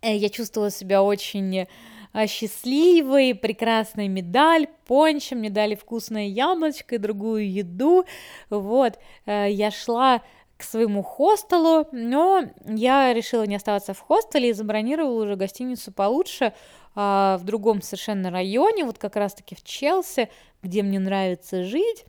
э, 0.04 0.16
я 0.16 0.30
чувствовала 0.30 0.70
себя 0.70 1.02
очень 1.02 1.66
э, 2.14 2.28
счастливой, 2.28 3.34
прекрасная 3.34 4.08
медаль, 4.08 4.68
пончо, 4.86 5.36
мне 5.36 5.50
дали 5.50 5.74
вкусное 5.74 6.28
яблочко 6.28 6.94
и 6.94 7.00
другую 7.00 7.52
еду, 7.52 8.06
вот, 8.52 9.00
э, 9.26 9.48
я 9.50 9.72
шла 9.72 10.22
к 10.58 10.64
своему 10.64 11.04
хостелу, 11.04 11.88
но 11.92 12.44
я 12.66 13.14
решила 13.14 13.44
не 13.44 13.56
оставаться 13.56 13.94
в 13.94 14.00
хостеле 14.00 14.50
и 14.50 14.54
забронировала 14.54 15.24
уже 15.24 15.36
гостиницу 15.36 15.92
получше, 15.92 16.54
а, 16.96 17.38
в 17.40 17.44
другом 17.44 17.82
совершенно 17.82 18.32
районе, 18.32 18.86
вот 18.86 18.98
как 18.98 19.18
раз-таки 19.18 19.56
в 19.56 19.64
Челси, 19.64 20.30
где 20.64 20.82
мне 20.82 21.00
нравится 21.00 21.64
жить. 21.64 22.06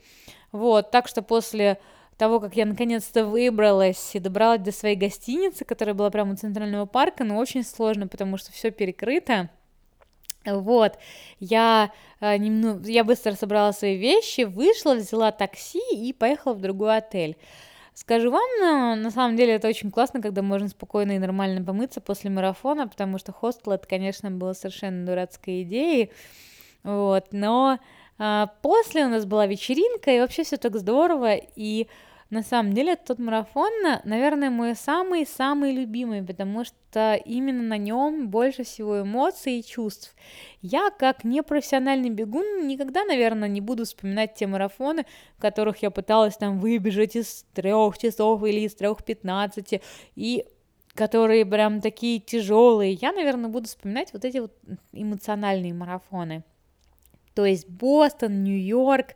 Вот, 0.53 0.91
так 0.91 1.07
что 1.09 1.21
после 1.21 1.77
того, 2.17 2.39
как 2.39 2.55
я 2.55 2.65
наконец-то 2.65 3.25
выбралась 3.25 4.15
и 4.15 4.19
добралась 4.19 4.61
до 4.61 4.71
своей 4.71 4.95
гостиницы, 4.95 5.65
которая 5.65 5.93
была 5.93 6.09
прямо 6.09 6.33
у 6.33 6.35
центрального 6.35 6.85
парка, 6.85 7.23
но 7.23 7.37
очень 7.37 7.63
сложно, 7.63 8.07
потому 8.07 8.37
что 8.37 8.51
все 8.51 8.71
перекрыто. 8.71 9.49
Вот, 10.45 10.97
я, 11.41 11.91
э, 12.21 12.37
немного, 12.37 12.89
я 12.89 13.03
быстро 13.03 13.33
собрала 13.33 13.73
свои 13.73 13.97
вещи, 13.97 14.41
вышла, 14.41 14.95
взяла 14.95 15.31
такси 15.31 15.81
и 15.91 16.13
поехала 16.13 16.53
в 16.53 16.61
другой 16.61 16.97
отель. 16.97 17.35
Скажу 17.99 18.29
вам, 18.29 18.47
на, 18.59 18.95
на 18.95 19.09
самом 19.09 19.35
деле 19.37 19.53
это 19.53 19.67
очень 19.67 19.89
классно, 19.89 20.21
когда 20.21 20.43
можно 20.43 20.67
спокойно 20.67 21.13
и 21.13 21.17
нормально 21.17 21.65
помыться 21.65 21.99
после 21.99 22.29
марафона, 22.29 22.87
потому 22.87 23.17
что 23.17 23.31
хостел 23.31 23.71
это, 23.71 23.87
конечно, 23.87 24.29
была 24.29 24.53
совершенно 24.53 25.03
дурацкая 25.03 25.63
идея, 25.63 26.09
вот, 26.83 27.25
но 27.31 27.79
а, 28.19 28.51
после 28.61 29.03
у 29.03 29.09
нас 29.09 29.25
была 29.25 29.47
вечеринка, 29.47 30.11
и 30.11 30.19
вообще 30.19 30.43
все 30.43 30.57
так 30.57 30.75
здорово, 30.77 31.37
и 31.55 31.87
на 32.29 32.43
самом 32.43 32.73
деле 32.73 32.95
тот 32.95 33.19
марафон, 33.19 33.71
наверное, 34.03 34.49
мой 34.49 34.75
самый-самый 34.75 35.71
любимый, 35.71 36.23
потому 36.23 36.65
что 36.65 37.15
именно 37.15 37.63
на 37.63 37.77
нем 37.77 38.29
больше 38.29 38.63
всего 38.63 39.01
эмоций 39.01 39.59
и 39.59 39.63
чувств. 39.63 40.13
Я, 40.61 40.89
как 40.89 41.23
непрофессиональный 41.23 42.09
бегун, 42.09 42.67
никогда, 42.67 43.05
наверное, 43.05 43.47
не 43.47 43.61
буду 43.61 43.85
вспоминать 43.85 44.35
те 44.35 44.45
марафоны, 44.45 45.05
в 45.37 45.41
которых 45.41 45.81
я 45.83 45.89
пыталась 45.89 46.35
там 46.35 46.59
выбежать 46.59 47.15
из 47.15 47.45
трех 47.53 47.97
часов 47.97 48.43
или 48.43 48.61
из 48.61 48.75
трех 48.75 49.03
пятнадцати, 49.05 49.81
и 50.15 50.45
которые 50.93 51.45
прям 51.45 51.79
такие 51.79 52.19
тяжелые. 52.19 52.93
Я, 52.93 53.13
наверное, 53.13 53.49
буду 53.49 53.67
вспоминать 53.67 54.11
вот 54.11 54.25
эти 54.25 54.39
вот 54.39 54.51
эмоциональные 54.91 55.73
марафоны 55.73 56.43
то 57.37 57.45
есть 57.45 57.69
Бостон, 57.69 58.43
Нью-Йорк, 58.43 59.09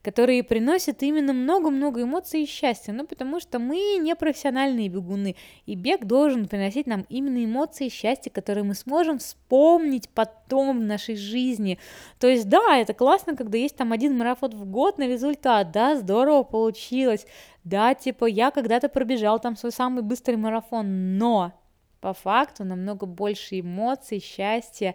которые 0.00 0.42
приносят 0.42 1.02
именно 1.02 1.34
много-много 1.34 2.04
эмоций 2.04 2.44
и 2.44 2.46
счастья, 2.46 2.94
ну 2.94 3.06
потому 3.06 3.38
что 3.38 3.58
мы 3.58 3.98
не 4.00 4.16
профессиональные 4.16 4.88
бегуны, 4.88 5.36
и 5.66 5.74
бег 5.74 6.06
должен 6.06 6.48
приносить 6.48 6.86
нам 6.86 7.04
именно 7.10 7.44
эмоции 7.44 7.88
и 7.88 7.92
счастье, 7.92 8.32
которые 8.32 8.64
мы 8.64 8.74
сможем 8.74 9.18
вспомнить 9.18 10.08
потом 10.08 10.78
в 10.78 10.84
нашей 10.84 11.16
жизни. 11.16 11.78
То 12.18 12.28
есть 12.28 12.48
да, 12.48 12.78
это 12.78 12.94
классно, 12.94 13.36
когда 13.36 13.58
есть 13.58 13.76
там 13.76 13.92
один 13.92 14.16
марафон 14.16 14.52
в 14.52 14.64
год 14.64 14.96
на 14.96 15.06
результат, 15.06 15.70
да, 15.70 15.96
здорово 15.96 16.44
получилось, 16.44 17.26
да, 17.62 17.92
типа 17.92 18.24
я 18.24 18.52
когда-то 18.52 18.88
пробежал 18.88 19.38
там 19.38 19.54
свой 19.54 19.70
самый 19.70 20.02
быстрый 20.02 20.36
марафон, 20.36 21.18
но 21.18 21.52
по 22.00 22.14
факту 22.14 22.64
намного 22.64 23.04
больше 23.04 23.60
эмоций, 23.60 24.20
счастья 24.20 24.94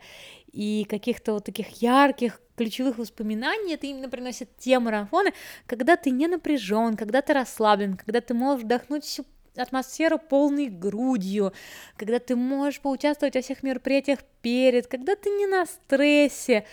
и 0.52 0.86
каких-то 0.90 1.34
вот 1.34 1.46
таких 1.46 1.82
ярких 1.82 2.42
ключевых 2.62 3.00
воспоминаний 3.00 3.74
это 3.74 3.88
именно 3.88 4.08
приносит 4.08 4.56
те 4.58 4.78
марафоны, 4.78 5.34
когда 5.66 5.98
ты 5.98 6.12
не 6.12 6.28
напряжен, 6.28 6.96
когда 6.96 7.22
ты 7.22 7.34
расслаблен, 7.34 7.98
когда 7.98 8.22
ты 8.22 8.36
можешь 8.36 8.64
вдохнуть 8.64 9.04
всю 9.04 9.26
атмосферу 9.56 10.20
полной 10.20 10.68
грудью, 10.68 11.54
когда 11.98 12.20
ты 12.20 12.36
можешь 12.36 12.80
поучаствовать 12.80 13.36
во 13.36 13.42
всех 13.42 13.64
мероприятиях 13.64 14.20
перед, 14.42 14.86
когда 14.88 15.16
ты 15.16 15.30
не 15.32 15.48
на 15.48 15.66
стрессе. 15.66 16.66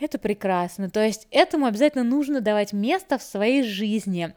Это 0.00 0.18
прекрасно. 0.18 0.90
То 0.90 1.04
есть 1.04 1.28
этому 1.30 1.66
обязательно 1.66 2.04
нужно 2.04 2.40
давать 2.40 2.72
место 2.72 3.18
в 3.18 3.22
своей 3.22 3.62
жизни. 3.62 4.34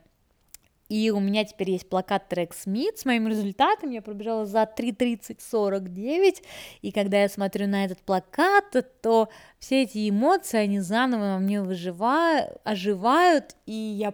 И 0.91 1.09
у 1.09 1.21
меня 1.21 1.45
теперь 1.45 1.69
есть 1.69 1.87
плакат 1.87 2.27
трек 2.27 2.53
Смит 2.53 2.99
с 2.99 3.05
моим 3.05 3.25
результатом. 3.25 3.91
Я 3.91 4.01
пробежала 4.01 4.45
за 4.45 4.63
3.30.49. 4.63 6.43
И 6.81 6.91
когда 6.91 7.21
я 7.21 7.29
смотрю 7.29 7.65
на 7.67 7.85
этот 7.85 7.99
плакат, 7.99 8.75
то 9.01 9.29
все 9.57 9.83
эти 9.83 10.09
эмоции, 10.09 10.57
они 10.57 10.81
заново 10.81 11.35
во 11.35 11.37
мне 11.37 11.61
выживают, 11.61 12.57
оживают. 12.65 13.55
И 13.65 13.71
я 13.71 14.13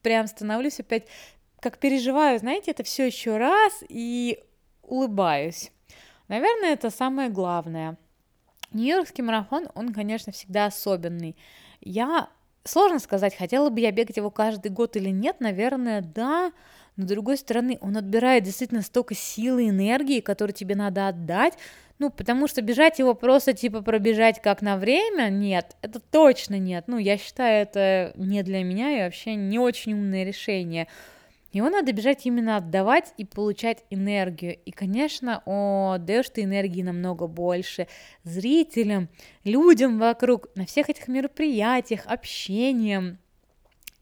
прям 0.00 0.26
становлюсь 0.26 0.80
опять, 0.80 1.06
как 1.60 1.76
переживаю, 1.76 2.38
знаете, 2.38 2.70
это 2.70 2.82
все 2.82 3.04
еще 3.04 3.36
раз 3.36 3.84
и 3.86 4.42
улыбаюсь. 4.82 5.70
Наверное, 6.28 6.72
это 6.72 6.88
самое 6.88 7.28
главное. 7.28 7.98
Нью-Йоркский 8.72 9.22
марафон, 9.22 9.68
он, 9.74 9.92
конечно, 9.92 10.32
всегда 10.32 10.64
особенный. 10.64 11.36
Я 11.82 12.30
Сложно 12.66 12.98
сказать, 12.98 13.36
хотела 13.36 13.70
бы 13.70 13.80
я 13.80 13.92
бегать 13.92 14.16
его 14.16 14.30
каждый 14.30 14.72
год 14.72 14.96
или 14.96 15.10
нет, 15.10 15.40
наверное, 15.40 16.00
да, 16.02 16.52
но 16.96 17.04
с 17.04 17.08
другой 17.08 17.36
стороны, 17.36 17.78
он 17.80 17.96
отбирает 17.96 18.42
действительно 18.42 18.82
столько 18.82 19.14
силы 19.14 19.64
и 19.64 19.68
энергии, 19.68 20.20
которые 20.20 20.54
тебе 20.54 20.74
надо 20.74 21.06
отдать, 21.08 21.54
ну, 21.98 22.10
потому 22.10 22.48
что 22.48 22.62
бежать 22.62 22.98
его 22.98 23.14
просто, 23.14 23.52
типа, 23.52 23.82
пробежать 23.82 24.42
как 24.42 24.62
на 24.62 24.76
время, 24.76 25.28
нет, 25.28 25.76
это 25.80 26.00
точно 26.00 26.58
нет, 26.58 26.84
ну, 26.88 26.98
я 26.98 27.18
считаю, 27.18 27.62
это 27.62 28.12
не 28.16 28.42
для 28.42 28.64
меня 28.64 28.98
и 28.98 29.04
вообще 29.04 29.36
не 29.36 29.58
очень 29.58 29.92
умное 29.92 30.24
решение, 30.24 30.88
его 31.56 31.70
надо 31.70 31.92
бежать 31.92 32.26
именно 32.26 32.58
отдавать 32.58 33.14
и 33.16 33.24
получать 33.24 33.84
энергию. 33.88 34.58
И, 34.66 34.72
конечно, 34.72 35.42
о, 35.46 35.96
даешь 35.98 36.28
ты 36.28 36.42
энергии 36.42 36.82
намного 36.82 37.26
больше 37.26 37.88
зрителям, 38.24 39.08
людям 39.42 39.98
вокруг, 39.98 40.48
на 40.54 40.66
всех 40.66 40.90
этих 40.90 41.08
мероприятиях, 41.08 42.02
общением. 42.06 43.18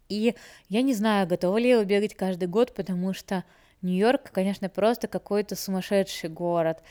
И 0.09 0.35
я 0.69 0.83
не 0.83 0.95
знаю, 0.95 1.29
готова 1.29 1.59
ли 1.59 1.69
я 1.69 1.85
бегать 1.85 2.14
каждый 2.14 2.49
год, 2.49 2.75
потому 2.75 3.14
что 3.14 3.45
Нью-Йорк, 3.83 4.33
конечно, 4.33 4.69
просто 4.69 5.07
какой-то 5.07 5.55
сумасшедший 5.55 6.31
город. 6.31 6.83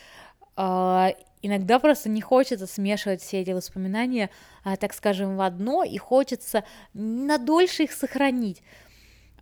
Uh, 0.56 1.14
иногда 1.42 1.80
просто 1.80 2.10
не 2.10 2.22
хочется 2.22 2.68
смешивать 2.68 3.22
все 3.22 3.42
эти 3.42 3.52
воспоминания, 3.52 4.30
uh, 4.64 4.78
так 4.78 4.94
скажем, 4.94 5.36
в 5.36 5.42
одно, 5.42 5.84
и 5.84 5.98
хочется 5.98 6.64
надольше 6.94 7.84
их 7.84 7.92
сохранить. 7.92 8.62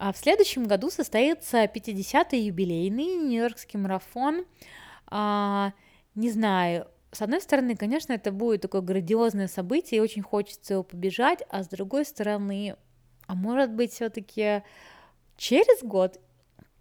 А 0.02 0.12
в 0.12 0.18
следующем 0.18 0.64
году 0.64 0.90
состоится 0.90 1.66
50-й 1.66 2.48
юбилейный 2.48 3.18
Нью-Йоркский 3.18 3.78
марафон. 3.78 4.46
А, 5.06 5.74
не 6.16 6.32
знаю, 6.32 6.88
с 7.12 7.22
одной 7.22 7.40
стороны, 7.40 7.76
конечно, 7.76 8.12
это 8.12 8.32
будет 8.32 8.62
такое 8.62 8.82
грандиозное 8.82 9.48
событие, 9.48 10.00
и 10.00 10.02
очень 10.02 10.24
хочется 10.24 10.74
его 10.74 10.82
побежать, 10.82 11.44
а 11.52 11.62
с 11.62 11.68
другой 11.68 12.06
стороны, 12.06 12.78
а 13.28 13.36
может 13.36 13.74
быть, 13.74 13.92
все-таки 13.94 14.64
через 15.38 15.84
год 15.84 16.20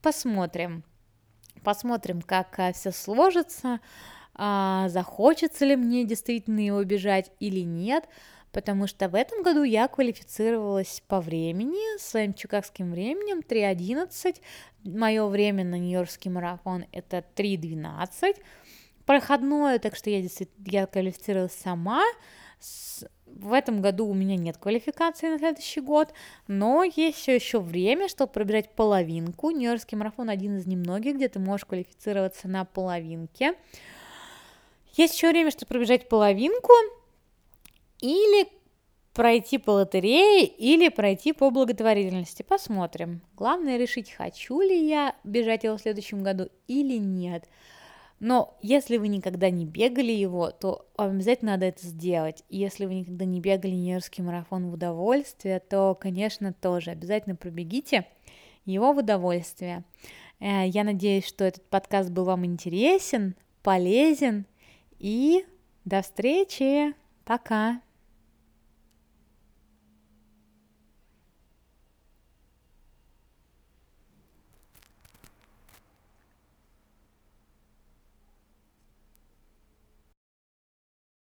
посмотрим. 0.01 0.83
Посмотрим, 1.63 2.23
как 2.23 2.59
а, 2.59 2.73
все 2.73 2.91
сложится, 2.91 3.81
а, 4.33 4.89
захочется 4.89 5.67
ли 5.67 5.77
мне 5.77 6.05
действительно 6.05 6.61
его 6.61 6.83
бежать 6.85 7.33
или 7.39 7.61
нет 7.61 8.09
потому 8.53 8.87
что 8.87 9.09
в 9.09 9.15
этом 9.15 9.43
году 9.43 9.63
я 9.63 9.89
квалифицировалась 9.89 11.03
по 11.07 11.21
времени, 11.21 11.99
своим 11.99 12.35
чикагским 12.35 12.93
временем 12.93 13.41
3.11, 13.41 14.41
мое 14.85 15.27
время 15.27 15.65
на 15.65 15.79
Нью-Йоркский 15.79 16.31
марафон 16.31 16.87
это 16.93 17.25
3.12, 17.37 18.37
проходное, 19.07 19.79
так 19.79 19.97
что 19.97 20.11
я 20.11 20.27
я 20.67 20.87
квалифицировалась 20.87 21.55
сама, 21.55 22.03
в 23.27 23.53
этом 23.53 23.81
году 23.81 24.07
у 24.07 24.15
меня 24.15 24.37
нет 24.37 24.59
квалификации 24.59 25.29
на 25.29 25.39
следующий 25.39 25.81
год, 25.81 26.13
но 26.47 26.83
есть 26.85 27.19
все 27.19 27.35
еще 27.35 27.61
время, 27.61 28.09
чтобы 28.09 28.33
пробежать 28.33 28.75
половинку. 28.75 29.51
Нью-Йоркский 29.51 29.97
марафон 29.97 30.29
один 30.29 30.59
из 30.59 30.67
немногих, 30.67 31.17
где 31.17 31.29
ты 31.29 31.39
можешь 31.39 31.65
квалифицироваться 31.65 32.49
на 32.49 32.65
половинке. 32.65 33.55
Есть 34.95 35.15
еще 35.15 35.31
время, 35.31 35.51
чтобы 35.51 35.69
пробежать 35.69 36.09
половинку, 36.09 36.73
или 38.01 38.49
пройти 39.13 39.59
по 39.59 39.71
лотерее, 39.73 40.47
или 40.47 40.89
пройти 40.89 41.33
по 41.33 41.51
благотворительности. 41.51 42.43
Посмотрим. 42.43 43.23
Главное 43.37 43.77
решить, 43.77 44.11
хочу 44.11 44.61
ли 44.61 44.89
я 44.89 45.15
бежать 45.25 45.65
его 45.65 45.77
в 45.77 45.81
следующем 45.81 46.23
году 46.23 46.49
или 46.69 46.97
нет. 46.97 47.49
Но 48.21 48.59
если 48.61 48.99
вы 48.99 49.09
никогда 49.09 49.49
не 49.49 49.65
бегали 49.65 50.13
его, 50.13 50.51
то 50.51 50.87
обязательно 50.97 51.53
надо 51.53 51.67
это 51.67 51.87
сделать. 51.87 52.45
Если 52.51 52.85
вы 52.85 52.97
никогда 52.97 53.25
не 53.25 53.41
бегали 53.41 53.73
Нью-Йоркский 53.73 54.23
марафон 54.23 54.71
в 54.71 54.75
удовольствие, 54.75 55.59
то, 55.59 55.95
конечно, 55.95 56.53
тоже 56.53 56.91
обязательно 56.91 57.35
пробегите 57.35 58.07
его 58.67 58.93
в 58.93 58.99
удовольствие. 58.99 59.85
Э, 60.39 60.67
я 60.67 60.85
надеюсь, 60.85 61.27
что 61.27 61.45
этот 61.45 61.65
подкаст 61.71 62.11
был 62.11 62.25
вам 62.25 62.45
интересен, 62.45 63.35
полезен. 63.63 64.45
И 64.99 65.47
до 65.87 66.03
встречи! 66.03 66.95
Пока! 67.25 67.81